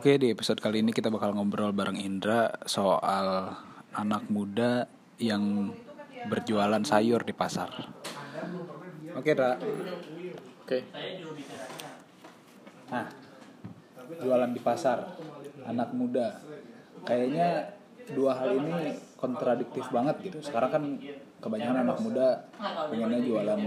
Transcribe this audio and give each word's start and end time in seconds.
Oke, 0.00 0.16
di 0.16 0.32
episode 0.32 0.64
kali 0.64 0.80
ini 0.80 0.96
kita 0.96 1.12
bakal 1.12 1.36
ngobrol 1.36 1.76
bareng 1.76 2.00
Indra 2.00 2.48
soal 2.64 3.52
anak 3.92 4.32
muda 4.32 4.88
yang 5.20 5.76
berjualan 6.24 6.80
sayur 6.80 7.20
di 7.20 7.36
pasar. 7.36 7.68
Oke, 9.12 9.36
Ra. 9.36 9.60
Oke. 10.64 10.88
Nah, 12.88 13.12
jualan 14.24 14.50
di 14.56 14.60
pasar, 14.64 15.04
anak 15.68 15.92
muda. 15.92 16.40
Kayaknya 17.04 17.76
dua 18.16 18.40
hal 18.40 18.56
ini 18.56 18.96
kontradiktif 19.20 19.84
banget 19.92 20.16
gitu. 20.24 20.40
Sekarang 20.40 20.70
kan 20.72 20.84
kebanyakan 21.44 21.84
anak 21.84 22.00
muda 22.00 22.48
pengennya 22.88 23.20
jualan 23.20 23.60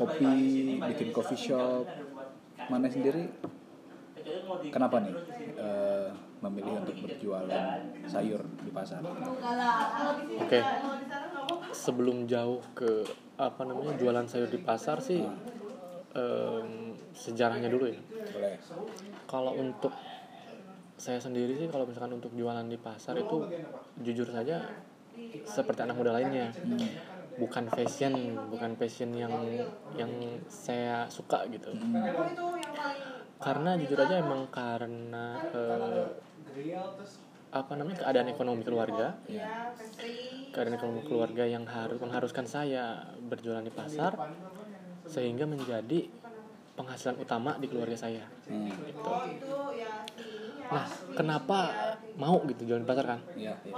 kopi, 0.00 0.32
bikin 0.80 1.12
coffee 1.12 1.36
shop. 1.36 1.84
Mana 2.72 2.88
sendiri 2.88 3.28
kenapa 4.72 4.96
nih 5.02 5.14
eh, 5.58 6.08
memilih 6.42 6.82
untuk 6.82 6.96
berjualan 7.06 7.66
sayur 8.10 8.42
di 8.62 8.70
pasar? 8.74 9.02
Oke. 10.42 10.60
Sebelum 11.72 12.28
jauh 12.28 12.60
ke 12.76 13.06
apa 13.40 13.62
namanya 13.64 13.96
jualan 13.96 14.26
sayur 14.28 14.50
di 14.50 14.60
pasar 14.60 15.00
sih 15.00 15.22
em, 16.12 16.68
sejarahnya 17.16 17.68
dulu 17.72 17.88
ya. 17.88 17.98
Boleh. 18.32 18.56
Kalau 19.26 19.56
untuk 19.56 19.92
saya 21.00 21.18
sendiri 21.18 21.58
sih 21.58 21.66
kalau 21.66 21.88
misalkan 21.88 22.14
untuk 22.14 22.30
jualan 22.36 22.62
di 22.68 22.78
pasar 22.78 23.18
itu 23.18 23.42
jujur 23.98 24.28
saja 24.30 24.62
seperti 25.42 25.82
anak 25.82 25.96
muda 25.98 26.12
lainnya. 26.14 26.52
Bukan 27.32 27.72
fashion, 27.72 28.12
bukan 28.52 28.76
fashion 28.76 29.16
yang 29.16 29.32
yang 29.96 30.12
saya 30.46 31.08
suka 31.08 31.48
gitu. 31.48 31.72
Karena 33.42 33.74
jujur 33.74 33.98
aja 33.98 34.14
emang 34.16 34.46
karena 34.48 35.24
eh, 35.50 36.06
apa 37.52 37.72
namanya 37.76 38.00
keadaan 38.00 38.28
ekonomi 38.30 38.62
keluarga 38.64 39.12
keadaan 40.52 40.72
ekonomi 40.72 41.04
keluarga 41.04 41.44
yang 41.44 41.68
harus 41.68 42.00
mengharuskan 42.00 42.48
saya 42.48 43.04
berjualan 43.20 43.60
di 43.60 43.68
pasar 43.68 44.16
sehingga 45.04 45.44
menjadi 45.44 46.08
penghasilan 46.72 47.20
utama 47.20 47.60
di 47.60 47.68
keluarga 47.68 47.92
saya 47.92 48.24
Hmm, 48.48 48.72
gitu. 48.88 49.12
Nah, 50.72 50.88
kenapa 51.12 51.58
mau 52.16 52.40
gitu 52.48 52.64
jualan 52.64 52.80
di 52.80 52.88
pasar 52.88 53.04
kan? 53.06 53.20
iya, 53.36 53.52
iya. 53.60 53.74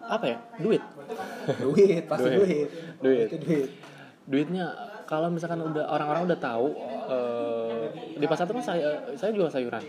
Apa 0.00 0.24
ya? 0.26 0.38
Duit. 0.58 0.82
Duit, 1.62 2.02
pasti 2.10 2.28
Duit. 2.34 2.66
duit. 2.98 3.28
Duit. 3.30 3.68
Duitnya 4.26 4.66
kalau 5.06 5.30
misalkan 5.30 5.62
udah 5.62 5.86
orang-orang 5.86 6.26
udah 6.26 6.38
tahu 6.38 6.66
eh, 7.06 7.59
di 8.16 8.26
pasar 8.26 8.44
itu 8.46 8.54
kan 8.58 8.64
saya 8.64 8.88
saya 9.14 9.30
jual 9.32 9.48
sayuran. 9.48 9.84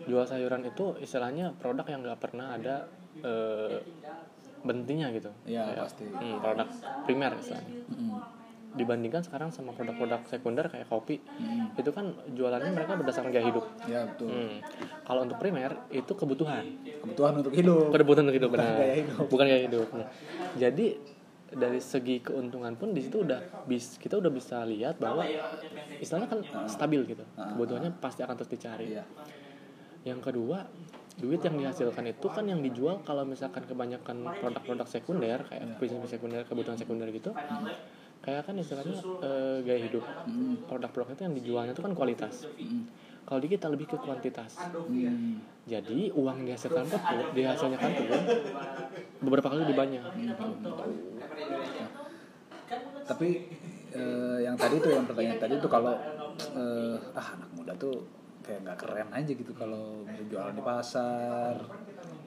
Jual 0.00 0.24
sayuran 0.24 0.64
itu 0.64 0.96
istilahnya 0.98 1.52
produk 1.56 1.84
yang 1.86 2.00
nggak 2.02 2.20
pernah 2.20 2.56
ada 2.56 2.88
eh, 3.20 3.78
berhentinya 4.60 5.08
gitu. 5.12 5.30
Iya, 5.48 5.72
Kayak, 5.72 5.84
pasti. 5.88 6.04
hmm, 6.08 6.36
produk 6.40 6.68
primer 7.04 7.32
istilahnya. 7.36 7.74
Mm, 7.88 8.18
Dibandingkan 8.70 9.22
sekarang 9.26 9.50
sama 9.50 9.74
produk-produk 9.74 10.22
sekunder 10.30 10.70
kayak 10.70 10.86
kopi, 10.86 11.18
mm. 11.18 11.74
itu 11.80 11.90
kan 11.90 12.14
jualannya 12.30 12.70
mereka 12.70 12.94
berdasarkan 12.94 13.34
gaya 13.34 13.50
hidup. 13.50 13.66
Ya 13.90 14.06
betul. 14.06 14.30
Hmm. 14.30 14.62
Kalau 15.02 15.26
untuk 15.26 15.42
primer 15.42 15.74
itu 15.90 16.12
kebutuhan. 16.14 16.62
Kebutuhan 17.02 17.32
untuk 17.42 17.50
hidup. 17.50 17.90
kebutuhan 17.90 18.24
untuk 18.30 18.36
hidup 18.38 18.48
Bukan 18.54 18.62
benar 18.62 18.78
gaya 18.78 18.94
hidup. 19.02 19.16
bukan 19.26 19.44
gaya 19.50 19.62
hidup 19.66 19.88
Nah, 19.90 20.08
jadi 20.54 20.86
dari 21.50 21.82
segi 21.82 22.22
keuntungan 22.22 22.78
pun 22.78 22.94
di 22.94 23.02
situ 23.02 23.26
udah 23.26 23.66
bis 23.66 23.98
kita 23.98 24.22
udah 24.22 24.30
bisa 24.30 24.62
lihat 24.62 25.02
bahwa 25.02 25.26
istilahnya 25.98 26.28
kan 26.30 26.40
stabil 26.70 27.02
gitu. 27.10 27.24
Kebutuhannya 27.34 27.90
pasti 27.98 28.22
akan 28.22 28.34
terus 28.38 28.50
dicari. 28.50 28.86
Iya. 28.96 29.04
yang 30.00 30.24
kedua 30.24 30.64
duit 31.20 31.44
yang 31.44 31.60
dihasilkan 31.60 32.08
itu 32.08 32.24
kan 32.32 32.48
yang 32.48 32.64
dijual 32.64 33.04
kalau 33.04 33.28
misalkan 33.28 33.68
kebanyakan 33.68 34.24
produk-produk 34.40 34.88
sekunder 34.88 35.44
kayak 35.44 35.76
bisnis 35.76 36.08
sekunder 36.08 36.40
kebutuhan 36.48 36.80
sekunder 36.80 37.12
gitu. 37.12 37.36
Kayak 38.24 38.48
kan 38.48 38.54
istilahnya 38.56 38.96
eh, 39.20 39.58
gaya 39.60 39.80
hidup. 39.84 40.04
Produk-produk 40.64 41.12
itu 41.12 41.22
yang 41.28 41.34
dijualnya 41.36 41.72
itu 41.76 41.84
kan 41.84 41.92
kualitas 41.92 42.48
kalau 43.24 43.38
di 43.38 43.48
kita 43.48 43.66
lebih 43.70 43.86
ke 43.86 43.96
kuantitas 43.96 44.58
Hmm. 45.10 45.38
jadi 45.64 46.10
uang 46.12 46.42
dihasilkan 46.44 46.84
tuh 46.86 47.00
dihasilkan 47.30 47.90
tuh 47.94 48.06
beberapa 49.22 49.46
kali 49.52 49.60
lebih 49.68 49.78
banyak. 49.78 50.02
Tapi 53.06 53.28
eh, 53.90 54.38
yang 54.46 54.54
tadi 54.54 54.76
tuh 54.78 54.90
yang 54.94 55.06
pertanyaan 55.06 55.38
tadi 55.38 55.54
tuh 55.58 55.70
kalau 55.70 55.94
eh, 56.54 56.96
ah 57.14 57.28
anak 57.38 57.50
muda 57.54 57.72
tuh 57.76 58.06
kayak 58.40 58.66
nggak 58.66 58.78
keren 58.80 59.08
aja 59.12 59.32
gitu 59.34 59.52
kalau 59.54 60.02
berjualan 60.06 60.54
di 60.54 60.62
pasar. 60.62 61.54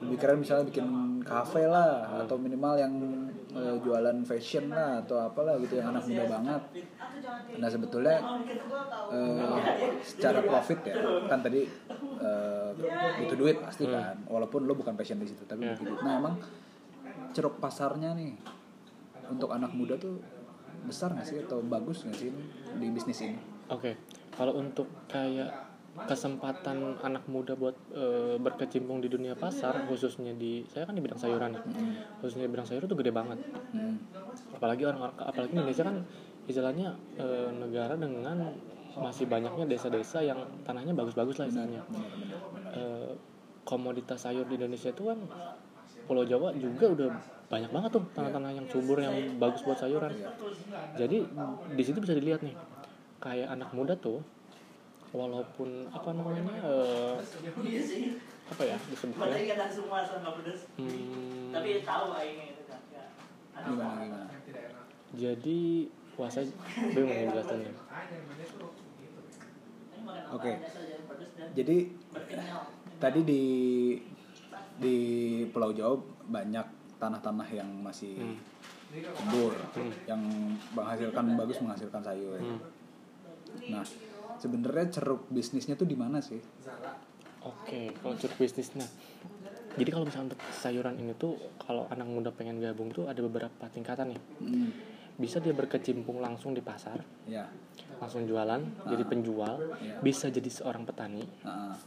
Lebih 0.04 0.16
keren 0.20 0.38
misalnya 0.40 0.64
bikin 0.68 0.86
kafe 1.24 1.64
lah 1.64 2.24
atau 2.24 2.36
minimal 2.36 2.74
yang 2.76 2.94
eh, 3.54 3.76
jualan 3.82 4.18
fashion 4.26 4.74
lah 4.74 5.02
atau 5.02 5.22
apalah 5.22 5.56
gitu 5.62 5.78
yang 5.78 5.94
anak 5.94 6.04
muda 6.06 6.24
banget. 6.26 6.62
Nah 7.58 7.68
sebetulnya 7.70 8.18
eh, 9.10 9.58
secara 10.02 10.42
profit 10.44 10.80
ya 10.84 10.96
kan 11.30 11.40
tadi 11.40 11.62
eh, 12.20 12.70
butuh 13.22 13.36
duit 13.38 13.56
pasti 13.62 13.86
kan 13.86 14.18
walaupun 14.26 14.66
lo 14.66 14.74
bukan 14.74 14.94
passion 14.98 15.18
di 15.22 15.28
situ 15.30 15.46
tapi 15.46 15.64
butuh 15.70 15.86
duit. 15.86 16.00
Nah 16.02 16.14
emang 16.18 16.34
ceruk 17.34 17.58
pasarnya 17.58 18.14
nih 18.14 18.34
untuk 19.30 19.50
anak 19.50 19.72
muda 19.74 19.96
tuh 19.96 20.20
besar 20.84 21.16
nggak 21.16 21.26
sih 21.26 21.38
atau 21.40 21.64
bagus 21.64 22.04
nggak 22.04 22.18
sih 22.18 22.30
di 22.76 22.86
bisnis 22.92 23.24
ini? 23.24 23.40
Oke, 23.72 23.96
kalau 24.36 24.60
untuk 24.60 24.84
kayak 25.08 25.50
kesempatan 25.94 26.98
anak 27.06 27.22
muda 27.30 27.54
buat 27.54 27.78
eh, 27.94 28.34
berkecimpung 28.42 28.98
di 28.98 29.06
dunia 29.06 29.38
pasar 29.38 29.86
khususnya 29.86 30.34
di 30.34 30.66
saya 30.66 30.90
kan 30.90 30.98
di 30.98 31.02
bidang 31.02 31.22
sayuran 31.22 31.54
ya 31.54 31.62
khususnya 32.18 32.50
di 32.50 32.50
bidang 32.50 32.66
sayur 32.66 32.82
itu 32.82 32.96
gede 32.98 33.12
banget. 33.14 33.38
Hmm. 33.70 34.02
apalagi 34.58 34.82
orang 34.90 35.14
apalagi 35.14 35.54
Indonesia 35.54 35.86
kan 35.86 36.02
istilahnya 36.50 36.98
eh, 37.14 37.50
negara 37.54 37.94
dengan 37.94 38.50
masih 38.94 39.26
banyaknya 39.26 39.66
desa-desa 39.66 40.22
yang 40.22 40.38
tanahnya 40.66 40.94
bagus-bagus 40.94 41.38
lah 41.38 41.46
istilahnya. 41.46 41.82
Eh, 42.74 43.14
komoditas 43.62 44.26
sayur 44.26 44.44
di 44.50 44.58
Indonesia 44.58 44.90
itu 44.90 45.02
kan 45.06 45.18
Pulau 46.04 46.26
Jawa 46.26 46.52
juga 46.52 46.90
udah 46.90 47.08
banyak 47.48 47.70
banget 47.72 47.90
tuh 47.96 48.04
tanah-tanah 48.12 48.50
yang 48.50 48.66
subur 48.68 48.98
yang 49.00 49.38
bagus 49.40 49.62
buat 49.62 49.78
sayuran. 49.78 50.12
Jadi 50.98 51.22
di 51.72 51.82
situ 51.86 52.02
bisa 52.02 52.12
dilihat 52.12 52.42
nih 52.42 52.52
kayak 53.22 53.48
anak 53.48 53.70
muda 53.72 53.96
tuh 53.96 54.20
walaupun 55.14 55.68
apa 55.88 56.10
namanya 56.12 56.42
eh, 56.60 57.14
apa 58.44 58.62
ya 58.62 58.76
disebutnya? 58.84 59.22
Hmm, 60.76 61.54
Gimana 63.64 64.02
gimana? 64.02 64.26
jadi 65.14 65.58
wah 66.12 66.26
saya 66.26 66.46
bingung 66.90 67.06
nih 67.08 67.30
jelasannya 67.30 67.72
Oke. 70.30 70.52
Jadi 71.54 71.76
tadi 72.98 73.20
di 73.22 73.42
di 74.76 74.96
Pulau 75.46 75.70
Jawa 75.70 75.94
banyak 76.26 76.66
tanah-tanah 76.98 77.48
yang 77.48 77.70
masih 77.80 78.18
Hmm. 78.18 78.36
subur, 79.10 79.50
yang 80.04 80.22
menghasilkan 80.70 81.34
bagus 81.34 81.58
menghasilkan 81.60 81.98
sayur. 82.00 82.38
Hmm. 82.38 82.58
Nah, 83.68 83.82
sebenarnya 84.38 84.86
ceruk 84.90 85.26
bisnisnya 85.28 85.74
tuh 85.74 85.86
di 85.86 85.94
mana 85.94 86.18
sih? 86.18 86.38
Oke, 87.44 87.92
kalau 88.00 88.14
ceruk 88.16 88.40
bisnisnya. 88.40 88.86
Jadi 89.74 89.90
kalau 89.90 90.06
misalnya 90.06 90.32
untuk 90.32 90.40
sayuran 90.54 90.94
ini 90.96 91.12
tuh 91.18 91.34
kalau 91.58 91.90
anak 91.90 92.06
muda 92.06 92.30
pengen 92.30 92.62
gabung 92.62 92.94
tuh 92.94 93.10
ada 93.10 93.18
beberapa 93.20 93.64
tingkatan 93.68 94.14
nih. 94.14 94.20
Hmm, 94.40 94.70
Bisa 95.14 95.38
dia 95.38 95.54
berkecimpung 95.54 96.18
langsung 96.18 96.54
di 96.54 96.62
pasar, 96.62 96.98
ya. 97.26 97.46
langsung 98.02 98.26
jualan, 98.26 98.58
jadi 98.82 99.04
penjual, 99.06 99.62
Iya. 99.78 100.02
bisa 100.02 100.26
jadi 100.26 100.50
seorang 100.50 100.82
petani, 100.82 101.22
Nah, 101.46 101.78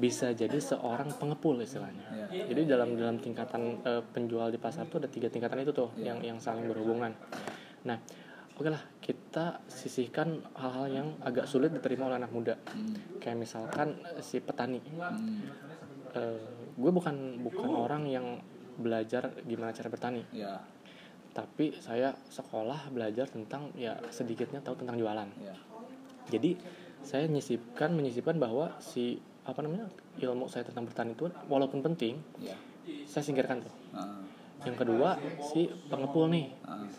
bisa 0.00 0.32
jadi 0.32 0.56
seorang 0.56 1.12
pengepul 1.12 1.60
istilahnya. 1.60 2.28
Iya. 2.32 2.48
Jadi 2.48 2.60
dalam 2.64 2.96
dalam 2.96 3.20
tingkatan 3.20 3.84
eh, 3.84 4.00
penjual 4.16 4.48
di 4.48 4.56
pasar 4.56 4.88
tuh 4.88 4.96
ada 4.96 5.12
tiga 5.12 5.28
tingkatan 5.28 5.60
itu 5.60 5.76
tuh 5.76 5.92
yang 6.00 6.24
yang 6.24 6.40
saling 6.40 6.64
berhubungan. 6.64 7.12
Nah, 7.84 8.00
oke 8.60 8.68
lah 8.68 8.82
kita 9.00 9.64
sisihkan 9.64 10.44
hal-hal 10.52 10.86
yang 10.86 11.08
agak 11.20 11.48
sulit 11.48 11.72
diterima 11.72 12.06
oleh 12.06 12.20
anak 12.20 12.28
muda. 12.28 12.54
hmm, 12.68 13.16
Kayak 13.16 13.40
misalkan 13.40 13.96
eh, 14.04 14.20
si 14.20 14.36
petani. 14.38 14.78
hmm, 14.84 15.40
Eh, 16.10 16.42
gue 16.74 16.90
bukan 16.90 17.38
bukan 17.38 17.70
orang 17.70 18.02
yang 18.04 18.42
belajar 18.76 19.30
gimana 19.46 19.70
cara 19.70 19.86
bertani, 19.86 20.26
ya, 20.34 20.58
tapi 21.30 21.70
saya 21.78 22.10
sekolah 22.26 22.90
belajar 22.90 23.30
tentang 23.30 23.70
ya 23.72 23.94
sedikitnya 24.10 24.58
tahu 24.58 24.74
tentang 24.74 24.98
jualan. 24.98 25.28
ya. 25.38 25.54
Jadi 26.26 26.58
saya 27.00 27.30
menyisipkan 27.30 27.94
menyisipkan 27.94 28.36
bahwa 28.36 28.74
si 28.82 29.22
apa 29.46 29.62
namanya 29.62 29.86
ilmu 30.18 30.50
saya 30.50 30.66
tentang 30.66 30.84
bertani 30.84 31.14
itu 31.14 31.30
walaupun 31.46 31.78
penting, 31.80 32.18
Ya. 32.42 32.58
saya 33.06 33.22
singkirkan 33.22 33.62
tuh. 33.62 33.74
Nah, 33.94 34.26
Yang 34.60 34.76
kedua 34.82 35.14
si 35.40 35.70
pengepul 35.86 36.26
nih. 36.26 36.50
nah, 36.60 36.90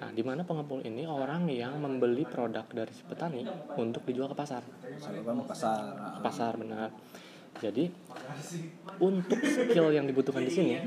Nah, 0.00 0.08
di 0.16 0.22
mana 0.24 0.40
pengepul 0.42 0.80
ini 0.80 1.04
orang 1.04 1.44
yang 1.52 1.76
membeli 1.76 2.24
produk 2.24 2.64
dari 2.72 2.88
si 2.90 3.04
petani 3.04 3.44
untuk 3.76 4.00
dijual 4.08 4.32
ke 4.32 4.36
pasar. 4.36 4.64
ke 4.64 5.44
pasar. 5.44 6.16
Ke 6.16 6.20
pasar 6.24 6.52
benar. 6.56 6.88
jadi 7.60 7.90
untuk 9.02 9.36
skill 9.42 9.90
yang 9.90 10.06
dibutuhkan 10.06 10.46
di 10.46 10.54
sini 10.54 10.78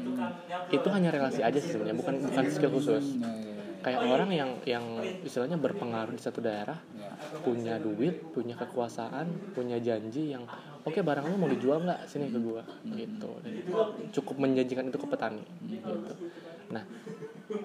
itu 0.71 0.88
hanya 0.89 1.12
relasi 1.12 1.44
aja 1.44 1.60
sih 1.60 1.75
sebenarnya 1.75 2.00
bukan 2.00 2.24
bukan 2.24 2.45
skill 2.48 2.71
khusus 2.71 3.19
Ya, 3.19 3.27
ya, 3.30 3.51
ya. 3.51 3.63
kayak 3.83 4.01
orang 4.07 4.30
yang 4.31 4.50
yang 4.63 4.86
istilahnya 5.27 5.60
berpengaruh 5.60 6.15
di 6.15 6.24
satu 6.24 6.39
daerah 6.39 6.80
Ya. 6.95 7.12
punya 7.44 7.75
duit 7.83 8.15
punya 8.31 8.56
kekuasaan 8.56 9.27
punya 9.51 9.75
janji 9.83 10.31
yang 10.31 10.48
oke 10.88 11.04
barang 11.04 11.27
lu 11.27 11.36
mau 11.36 11.51
dijual 11.51 11.83
nggak 11.83 12.07
sini 12.07 12.31
ke 12.31 12.39
gua 12.39 12.63
gitu 12.95 13.31
cukup 14.15 14.36
menjanjikan 14.39 14.88
itu 14.88 14.98
ke 14.98 15.07
petani 15.12 15.44
gitu 15.68 15.94
nah 16.71 16.83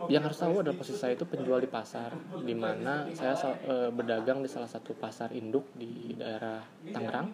yang 0.08 0.22
harus 0.24 0.38
tahu 0.38 0.60
adalah 0.60 0.76
posisi 0.76 0.98
saya 0.98 1.16
itu 1.16 1.24
penjual 1.24 1.60
di 1.60 1.70
pasar 1.70 2.12
di 2.44 2.54
mana 2.56 3.08
saya 3.12 3.34
eh, 3.64 3.90
berdagang 3.92 4.44
di 4.44 4.48
salah 4.50 4.68
satu 4.68 4.96
pasar 4.96 5.32
induk 5.32 5.68
di 5.76 6.16
daerah 6.16 6.60
Tangerang. 6.92 7.28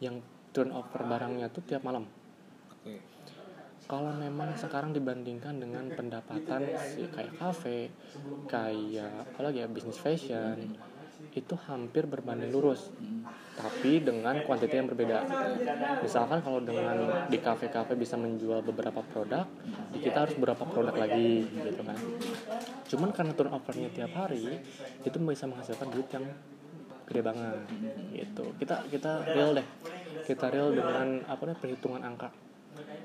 Yang 0.00 0.24
turnover 0.50 1.06
barangnya 1.06 1.52
tuh 1.52 1.62
tiap 1.64 1.84
malam. 1.84 2.08
Kalau 3.90 4.14
memang 4.14 4.54
sekarang 4.54 4.94
dibandingkan 4.94 5.58
dengan 5.58 5.90
pendapatan 5.90 6.62
si 6.78 7.10
kayak 7.10 7.34
kafe 7.42 7.90
kayak 8.46 9.26
apalagi 9.34 9.66
ya 9.66 9.66
bisnis 9.66 9.98
fashion 9.98 10.78
itu 11.30 11.54
hampir 11.70 12.10
berbanding 12.10 12.50
lurus 12.50 12.90
tapi 13.60 14.00
dengan 14.00 14.40
kuantiti 14.42 14.80
yang 14.80 14.88
berbeda. 14.88 15.26
Misalkan 16.00 16.40
kalau 16.40 16.64
dengan 16.64 17.28
di 17.28 17.38
kafe-kafe 17.38 17.92
bisa 17.94 18.16
menjual 18.16 18.64
beberapa 18.64 19.04
produk 19.04 19.44
di 19.92 20.00
kita 20.00 20.24
harus 20.26 20.34
beberapa 20.40 20.64
produk 20.64 20.96
lagi 20.96 21.44
gitu 21.44 21.82
kan. 21.84 21.98
Cuman 22.88 23.10
karena 23.12 23.32
turnovernya 23.36 23.88
tiap 23.92 24.12
hari 24.16 24.64
itu 25.04 25.16
bisa 25.20 25.44
menghasilkan 25.44 25.88
duit 25.92 26.08
yang 26.08 26.24
gede 27.04 27.22
banget 27.26 27.58
gitu. 28.16 28.44
Kita 28.56 28.86
kita 28.88 29.12
real 29.36 29.50
deh. 29.58 29.66
Kita 30.24 30.46
real 30.48 30.72
dengan 30.72 31.26
apa 31.28 31.42
namanya 31.44 31.60
perhitungan 31.60 32.02
angka. 32.06 32.30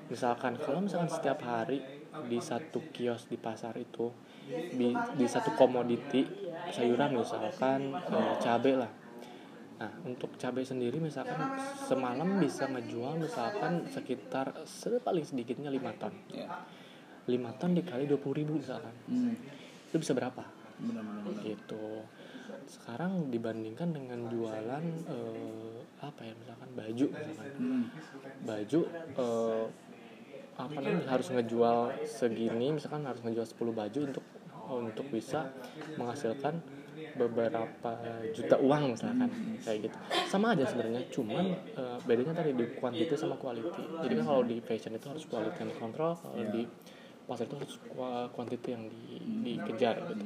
Misalkan 0.08 0.56
kalau 0.62 0.80
misalkan 0.80 1.12
setiap 1.12 1.42
hari 1.44 1.82
di 2.30 2.40
satu 2.40 2.80
kios 2.96 3.28
di 3.28 3.36
pasar 3.36 3.76
itu 3.76 4.08
di, 4.48 4.88
di 4.92 5.26
satu 5.26 5.54
komoditi 5.54 6.24
sayuran 6.68 7.16
misalkan 7.16 7.92
eh, 7.92 8.34
cabai 8.38 8.76
lah 8.76 8.92
nah 9.76 9.92
untuk 10.02 10.34
cabai 10.36 10.64
sendiri 10.64 10.98
misalkan 10.98 11.36
semalam 11.78 12.40
bisa 12.40 12.64
ngejual 12.66 13.20
misalkan 13.20 13.84
sekitar 13.86 14.64
se- 14.64 15.00
paling 15.00 15.22
sedikitnya 15.22 15.68
5 15.68 16.00
ton 16.00 16.14
Ya. 16.32 16.48
5 17.26 17.36
ton 17.58 17.72
dikali 17.72 18.06
20 18.06 18.22
ribu 18.36 18.56
misalkan 18.56 18.96
Hmm. 19.06 19.36
itu 19.90 19.98
bisa 19.98 20.14
berapa 20.14 20.48
Benar-benar. 20.78 21.42
gitu 21.42 22.06
sekarang 22.66 23.28
dibandingkan 23.28 23.92
dengan 23.92 24.26
jualan 24.26 24.84
eh, 25.06 25.76
apa 26.00 26.22
ya 26.24 26.34
misalkan 26.36 26.70
baju 26.72 27.06
misalkan 27.12 27.54
Hmm. 27.58 27.84
baju 28.42 28.80
eh, 29.12 29.64
apa 30.56 30.72
namanya 30.74 31.04
harus 31.10 31.28
ngejual 31.30 31.78
segini 32.06 32.72
misalkan 32.72 33.04
harus 33.04 33.20
ngejual 33.20 33.44
10 33.44 33.76
baju 33.76 34.00
untuk 34.08 34.24
untuk 34.74 35.06
bisa 35.14 35.46
menghasilkan 36.00 36.58
beberapa 37.16 37.96
juta 38.36 38.60
uang 38.60 39.00
misalkan 39.00 39.32
kayak 39.64 39.88
gitu. 39.88 39.98
Sama 40.28 40.52
aja 40.52 40.68
sebenarnya 40.68 41.08
cuman 41.08 41.46
eh, 41.80 41.98
bedanya 42.04 42.36
tadi 42.36 42.52
di 42.52 42.66
quantity 42.76 43.16
sama 43.16 43.40
quality. 43.40 44.04
Jadi 44.04 44.14
kan 44.20 44.26
kalau 44.28 44.44
di 44.44 44.60
fashion 44.60 44.92
itu 44.98 45.08
harus 45.08 45.24
quality 45.24 45.56
yang 45.64 45.70
dikontrol 45.72 46.12
kalau 46.20 46.44
di 46.44 46.68
pasar 47.26 47.48
itu 47.48 47.56
harus 47.58 47.76
qua- 47.90 48.30
quantity 48.36 48.70
yang 48.76 48.84
di, 48.92 49.02
dikejar 49.48 49.96
gitu. 50.12 50.26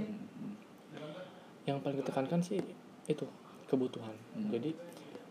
Yang 1.70 1.78
paling 1.86 1.98
ditekankan 2.02 2.40
sih 2.42 2.58
itu 3.06 3.26
kebutuhan. 3.70 4.18
Jadi 4.50 4.74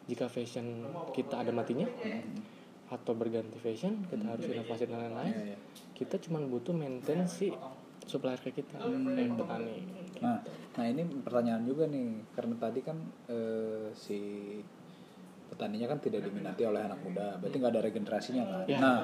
jika 0.07 0.31
fashion 0.31 0.87
kita 1.13 1.43
ada 1.43 1.51
matinya 1.51 1.91
atau 2.89 3.13
berganti 3.13 3.59
fashion 3.61 4.01
kita 4.09 4.25
harus 4.33 4.49
inovasi 4.49 4.89
dan 4.89 4.97
lain-lain 5.05 5.35
Ya, 5.37 5.45
ya. 5.53 5.59
kita 5.93 6.17
cuma 6.25 6.41
butuh 6.41 6.73
maintain 6.73 7.21
si 7.29 7.53
supplier 8.09 8.41
ke 8.41 8.51
kita 8.51 8.81
kayak 8.81 9.37
petani 9.37 9.77
Nah, 10.19 10.43
nah 10.75 10.85
ini 10.89 11.07
pertanyaan 11.23 11.63
juga 11.63 11.87
nih 11.87 12.35
karena 12.35 12.55
tadi 12.59 12.81
kan 12.83 12.99
eh, 13.31 13.93
si 13.95 14.19
petaninya 15.49 15.89
kan 15.89 15.99
tidak 15.99 16.27
diminati 16.29 16.63
oleh 16.67 16.85
anak 16.85 17.01
muda, 17.01 17.41
berarti 17.41 17.57
nggak 17.57 17.73
ada 17.73 17.83
regenerasinya 17.83 18.43
kan. 18.45 18.61
Ya. 18.69 18.79
Nah, 18.79 18.99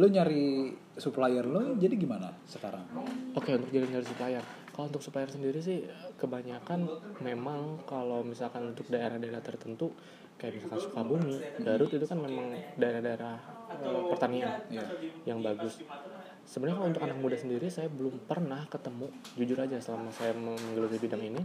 lu 0.00 0.06
nyari 0.08 0.72
supplier 0.96 1.44
lo 1.44 1.76
jadi 1.76 1.92
gimana 1.92 2.32
sekarang? 2.48 2.86
Oke 3.36 3.52
untuk 3.52 3.68
jadi 3.68 3.84
dari 3.84 4.06
supplier. 4.06 4.44
Kalau 4.72 4.88
untuk 4.88 5.04
supplier 5.04 5.28
sendiri 5.28 5.60
sih 5.60 5.84
kebanyakan 6.16 6.88
memang 7.20 7.84
kalau 7.84 8.24
misalkan 8.24 8.72
untuk 8.72 8.88
daerah-daerah 8.88 9.44
tertentu 9.44 9.92
kayak 10.40 10.58
misalkan 10.58 10.80
Sukabumi, 10.80 11.36
Garut 11.60 11.92
itu 11.92 12.06
kan 12.08 12.18
memang 12.18 12.56
daerah-daerah 12.80 13.36
eh, 13.76 14.02
pertanian 14.08 14.56
Ya. 14.72 14.82
yang 15.28 15.44
bagus. 15.44 15.84
Sebenarnya 16.42 16.76
kalau 16.78 16.88
untuk 16.92 17.02
anak 17.02 17.18
muda 17.18 17.36
sendiri 17.38 17.66
saya 17.72 17.88
belum 17.88 18.28
pernah 18.28 18.66
ketemu, 18.68 19.08
jujur 19.38 19.56
aja 19.56 19.78
selama 19.80 20.12
saya 20.12 20.36
menggeluti 20.36 21.00
bidang 21.00 21.22
ini, 21.22 21.42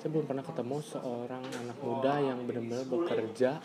saya 0.00 0.08
belum 0.08 0.24
pernah 0.24 0.40
ketemu 0.46 0.76
seorang 0.80 1.44
anak 1.44 1.78
muda 1.82 2.12
yang 2.24 2.38
benar-benar 2.48 2.88
bekerja 2.88 3.60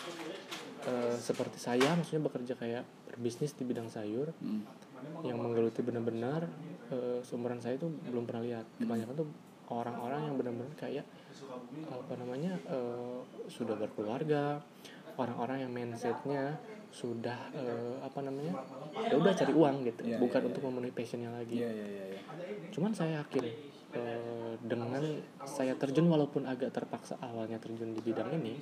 eh, 0.83 1.16
seperti 1.16 1.57
saya, 1.62 1.95
maksudnya 1.95 2.25
bekerja 2.25 2.54
kayak 2.57 2.83
berbisnis 3.07 3.54
di 3.56 3.63
bidang 3.63 3.88
sayur 3.88 4.33
Hmm. 4.42 4.66
yang 5.25 5.42
menggeluti 5.42 5.81
benar-benar 5.81 6.45
eh, 6.94 7.19
seumuran 7.25 7.57
saya 7.57 7.77
itu 7.77 7.89
belum 8.06 8.25
pernah 8.30 8.45
lihat. 8.45 8.66
Kebanyakan 8.77 9.16
tuh 9.18 9.27
orang-orang 9.72 10.30
yang 10.30 10.36
benar-benar 10.38 10.74
kayak 10.77 11.06
apa 11.89 12.13
namanya 12.19 12.54
eh, 12.68 13.18
sudah 13.48 13.74
berkeluarga 13.80 14.60
orang-orang 15.22 15.58
yang 15.64 15.72
mindsetnya 15.72 16.58
sudah 16.92 17.40
eh, 17.56 17.96
apa 18.04 18.20
namanya 18.20 18.52
ya 19.00 19.16
udah 19.16 19.32
cari 19.32 19.54
uang 19.56 19.76
gitu 19.88 20.02
Iya, 20.04 20.18
bukan 20.20 20.42
iya, 20.44 20.48
untuk 20.52 20.62
memenuhi 20.68 20.92
passionnya 20.92 21.32
lagi 21.32 21.56
Iya, 21.64 21.70
iya, 21.72 21.88
iya. 21.88 22.06
iya. 22.18 22.22
cuman 22.76 22.92
saya 22.92 23.24
yakin 23.24 23.44
eh, 23.96 24.54
dengan 24.60 25.04
saya 25.48 25.74
terjun 25.80 26.12
walaupun 26.12 26.44
agak 26.44 26.76
terpaksa 26.76 27.16
awalnya 27.24 27.64
terjun 27.64 27.96
di 27.96 28.02
bidang 28.04 28.28
ini 28.36 28.60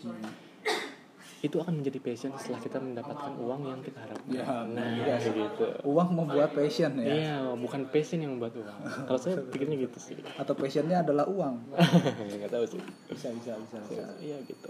itu 1.39 1.55
akan 1.55 1.79
menjadi 1.79 2.03
passion 2.03 2.35
setelah 2.35 2.59
kita 2.59 2.77
mendapatkan 2.83 3.31
uang 3.39 3.61
yang 3.63 3.79
kita 3.79 4.03
harapkan 4.03 4.27
Ya, 4.27 4.43
nah 4.75 4.91
sih. 5.23 5.31
gitu 5.31 5.71
Uang 5.87 6.11
membuat 6.11 6.51
passion 6.51 6.99
ya. 6.99 7.07
Iya, 7.07 7.35
bukan 7.55 7.87
passion 7.87 8.19
yang 8.19 8.35
membuat 8.35 8.59
uang. 8.59 9.07
Kalau 9.07 9.15
saya 9.15 9.39
pikirnya 9.47 9.87
gitu 9.87 9.95
sih. 10.03 10.19
Atau 10.35 10.51
passionnya 10.59 10.99
adalah 10.99 11.23
uang. 11.31 11.63
Nggak 12.35 12.51
tahu 12.51 12.65
sih. 12.67 12.81
Bisa, 13.07 13.31
bisa, 13.31 13.55
bisa. 13.55 13.77
bisa. 13.87 14.03
Iya 14.19 14.35
gitu. 14.43 14.67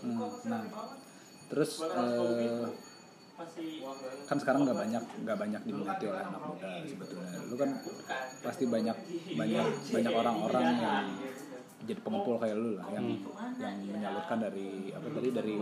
Hmm, 0.00 0.20
Nah, 0.48 0.62
terus 1.50 1.70
eh, 1.84 2.66
kan 4.28 4.36
sekarang 4.36 4.68
nggak 4.68 4.78
banyak 4.78 5.04
nggak 5.24 5.38
banyak 5.38 5.62
diminati 5.64 6.04
oleh 6.08 6.22
anak 6.22 6.42
muda 6.44 6.70
sebetulnya. 6.84 7.36
Lu 7.48 7.56
kan 7.56 7.70
pasti 8.40 8.64
banyak 8.68 8.96
banyak 9.34 9.66
banyak 9.90 10.12
orang-orang 10.12 10.66
yang 10.76 10.96
jadi 11.80 12.00
pengumpul 12.04 12.36
kayak 12.36 12.60
lu 12.60 12.76
lah 12.76 12.84
yang 12.92 13.16
yang 13.56 13.72
menyalurkan 13.88 14.36
dari 14.36 14.92
apa 14.92 15.08
tadi 15.16 15.28
dari 15.32 15.54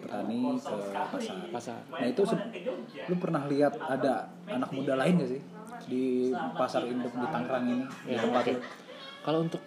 petani 0.00 0.40
ke 0.56 0.76
pasar. 1.12 1.36
Pasar. 1.52 1.80
Nah 1.92 2.06
itu 2.08 2.22
lu 3.06 3.14
pernah 3.20 3.42
lihat 3.44 3.76
ada 3.76 4.32
anak 4.48 4.72
muda 4.72 4.96
lain 4.96 5.20
gak 5.20 5.30
sih? 5.36 5.42
Di 5.86 6.04
pasar 6.56 6.88
induk 6.88 7.12
di 7.12 7.26
Tangerang 7.28 7.64
ini? 7.68 7.84
di 7.84 8.16
Ya, 8.16 8.24
tempat 8.24 8.42
oke. 8.48 8.52
lu? 8.56 8.60
Kalau 9.20 9.38
untuk 9.44 9.60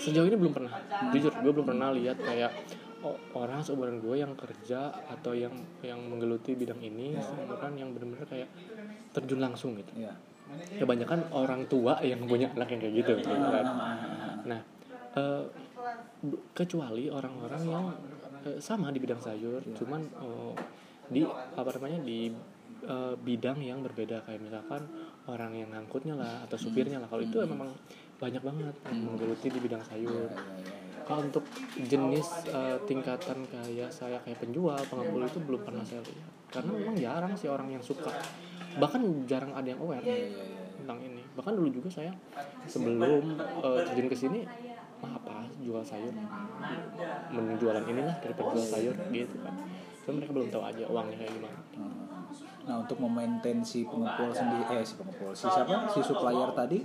sejauh 0.00 0.26
ini 0.26 0.34
belum 0.34 0.52
pernah. 0.52 0.72
Jujur, 1.14 1.30
gue 1.30 1.52
belum 1.54 1.66
pernah 1.68 1.92
lihat 1.94 2.18
kayak 2.18 2.50
orang 3.36 3.60
seumuran 3.60 4.00
gue 4.00 4.16
yang 4.20 4.32
kerja 4.34 4.92
atau 5.08 5.36
yang 5.36 5.52
yang 5.84 6.00
menggeluti 6.00 6.56
bidang 6.56 6.80
ini 6.80 7.16
seumuran 7.20 7.76
yang 7.76 7.92
benar-benar 7.92 8.26
kayak 8.28 8.48
terjun 9.14 9.40
langsung 9.40 9.78
gitu. 9.78 9.92
Iya. 9.94 10.14
Kebanyakan 10.74 11.30
orang 11.30 11.70
tua 11.70 12.02
yang 12.02 12.26
punya 12.26 12.50
anak 12.50 12.74
yang 12.74 12.80
kayak 12.82 12.94
gitu, 12.98 13.12
gitu 13.22 13.46
kan. 13.46 13.66
Nah, 14.44 14.60
eh, 15.14 15.44
bu- 16.24 16.42
kecuali 16.50 17.06
orang-orang 17.06 17.62
yang 17.70 17.84
eh, 18.44 18.58
sama 18.58 18.90
di 18.90 18.98
bidang 18.98 19.22
sayur, 19.22 19.62
cuman 19.78 20.02
eh, 20.02 20.52
di 21.08 21.22
apa 21.54 21.70
namanya 21.78 22.02
di 22.02 22.32
eh, 22.84 23.14
bidang 23.14 23.62
yang 23.62 23.86
berbeda 23.86 24.26
kayak 24.26 24.42
misalkan 24.42 24.82
orang 25.30 25.56
yang 25.56 25.70
ngangkutnya 25.72 26.18
lah 26.18 26.42
atau 26.44 26.58
supirnya 26.58 26.98
lah. 26.98 27.08
Kalau 27.08 27.22
itu 27.22 27.38
memang 27.46 27.70
banyak 28.18 28.42
banget 28.42 28.74
yang 28.90 28.98
menggeluti 29.04 29.46
di 29.48 29.60
bidang 29.62 29.82
sayur. 29.86 30.28
Kalau 31.04 31.20
untuk 31.20 31.44
jenis 31.76 32.48
eh, 32.48 32.76
tingkatan 32.88 33.44
kayak 33.48 33.92
saya 33.92 34.16
kayak 34.24 34.40
penjual, 34.40 34.78
pengepul 34.88 35.20
itu 35.20 35.40
belum 35.44 35.60
pernah 35.60 35.84
saya 35.84 36.00
lihat. 36.00 36.32
Karena 36.48 36.70
memang 36.72 36.96
jarang 36.96 37.32
sih 37.36 37.48
orang 37.48 37.68
yang 37.68 37.84
suka. 37.84 38.08
Bahkan 38.80 39.28
jarang 39.28 39.52
ada 39.52 39.68
yang 39.68 39.80
aware 39.84 40.04
tentang 40.80 40.98
ini. 41.04 41.22
Bahkan 41.36 41.52
dulu 41.52 41.68
juga 41.68 41.88
saya 41.92 42.12
sebelum 42.64 43.36
eh, 43.40 43.80
terjun 43.88 44.08
ke 44.08 44.16
sini, 44.16 44.40
mah 45.04 45.12
apa 45.20 45.44
jual 45.60 45.84
sayur? 45.84 46.14
Menjualan 47.32 47.84
inilah 47.84 48.16
daripada 48.24 48.56
jual 48.56 48.64
sayur 48.64 48.96
gitu 49.12 49.36
kan. 49.44 49.54
Cuma 50.04 50.20
mereka 50.20 50.32
belum 50.36 50.48
tahu 50.52 50.62
aja 50.64 50.84
uangnya 50.88 51.16
kayak 51.20 51.32
gimana. 51.36 51.60
Nah 52.64 52.80
untuk 52.80 52.96
memaintain 52.96 53.60
si 53.60 53.84
pengumpul 53.84 54.32
sendiri, 54.32 54.80
eh 54.80 54.84
si 54.84 54.96
pengumpul, 54.96 55.36
si 55.36 55.44
siapa? 55.48 55.88
Si 55.92 56.00
supplier 56.00 56.48
tadi 56.56 56.80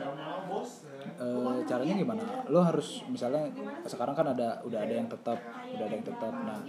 eh, 1.08 1.60
caranya 1.70 1.94
gimana? 1.96 2.24
Lo 2.51 2.60
harus 2.65 3.03
misalnya 3.08 3.50
sekarang 3.88 4.15
kan 4.20 4.27
ada 4.36 4.60
udah 4.68 4.79
ada 4.86 4.94
yang 5.00 5.08
tetap 5.12 5.39
udah 5.74 5.86
ada 5.88 5.96
yang 5.98 6.08
tetap. 6.08 6.34
Nah 6.44 6.60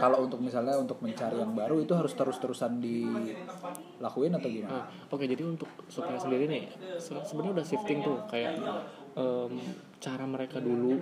kalau 0.00 0.24
untuk 0.26 0.40
misalnya 0.42 0.74
untuk 0.80 0.98
mencari 1.04 1.38
yang 1.44 1.54
baru 1.54 1.78
itu 1.84 1.92
harus 1.94 2.12
terus-terusan 2.18 2.82
dilakuin 2.82 4.34
atau 4.34 4.48
gimana? 4.50 4.82
Nah, 4.82 4.84
oke 5.12 5.24
jadi 5.28 5.42
untuk 5.46 5.70
supaya 5.86 6.18
sendiri 6.18 6.50
nih 6.50 6.64
se- 6.98 7.22
sebenarnya 7.22 7.62
udah 7.62 7.66
shifting 7.68 8.02
tuh 8.02 8.26
kayak 8.26 8.58
em, 9.16 9.52
cara 10.02 10.26
mereka 10.26 10.58
dulu 10.58 10.98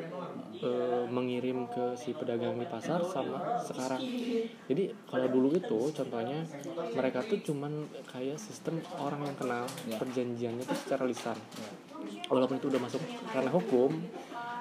eh, 0.60 1.04
mengirim 1.08 1.64
ke 1.72 1.96
si 1.96 2.12
pedagang 2.12 2.60
di 2.60 2.68
pasar 2.68 3.00
sama 3.08 3.60
sekarang. 3.64 4.04
Jadi 4.68 4.92
kalau 5.08 5.28
dulu 5.32 5.56
itu 5.56 5.88
contohnya 5.88 6.44
mereka 6.92 7.24
tuh 7.24 7.40
cuman 7.40 7.88
kayak 8.04 8.36
sistem 8.36 8.84
orang 9.00 9.24
yang 9.24 9.36
kenal 9.40 9.64
perjanjiannya 9.96 10.64
tuh 10.68 10.78
secara 10.78 11.08
lisan. 11.08 11.38
Walaupun 12.28 12.60
itu 12.60 12.68
udah 12.68 12.80
masuk 12.82 13.02
ranah 13.32 13.52
hukum 13.52 13.90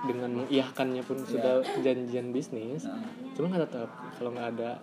dengan 0.08 0.32
mengiyahkannya 0.44 1.04
pun 1.04 1.20
sudah 1.28 1.60
perjanjian 1.60 2.32
bisnis, 2.32 2.88
cuma 3.36 3.52
nggak 3.52 3.68
tetap. 3.68 3.90
Kalau 4.16 4.32
nggak 4.32 4.48
ada 4.56 4.80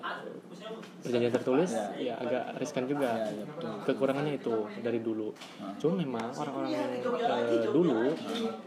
perjanjian 1.00 1.32
tertulis 1.32 1.70
ya 1.96 2.18
agak 2.20 2.60
riskan 2.60 2.84
juga. 2.84 3.24
Ya, 3.24 3.32
ya, 3.32 3.44
betul. 3.48 3.72
kekurangannya 3.88 4.34
itu 4.36 4.54
dari 4.84 5.00
dulu. 5.00 5.32
Cuma 5.80 6.02
memang 6.02 6.32
orang-orang 6.36 6.70
yang 6.72 6.90
eh, 7.48 7.68
dulu 7.70 8.12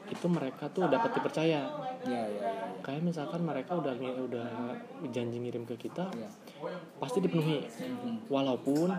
itu 0.10 0.26
mereka 0.26 0.72
tuh 0.74 0.90
dapat 0.90 1.20
dipercaya 1.20 1.50
ya 1.50 1.68
ya 2.08 2.24
ya 2.32 2.52
kayak 2.80 3.04
misalkan 3.04 3.44
mereka 3.44 3.76
udah 3.76 3.92
udah 4.00 4.50
janji 5.12 5.36
ngirim 5.44 5.68
ke 5.68 5.76
kita 5.76 6.10
ya 6.16 6.30
pasti 6.98 7.22
dipenuhi. 7.22 7.66
Walaupun 8.32 8.90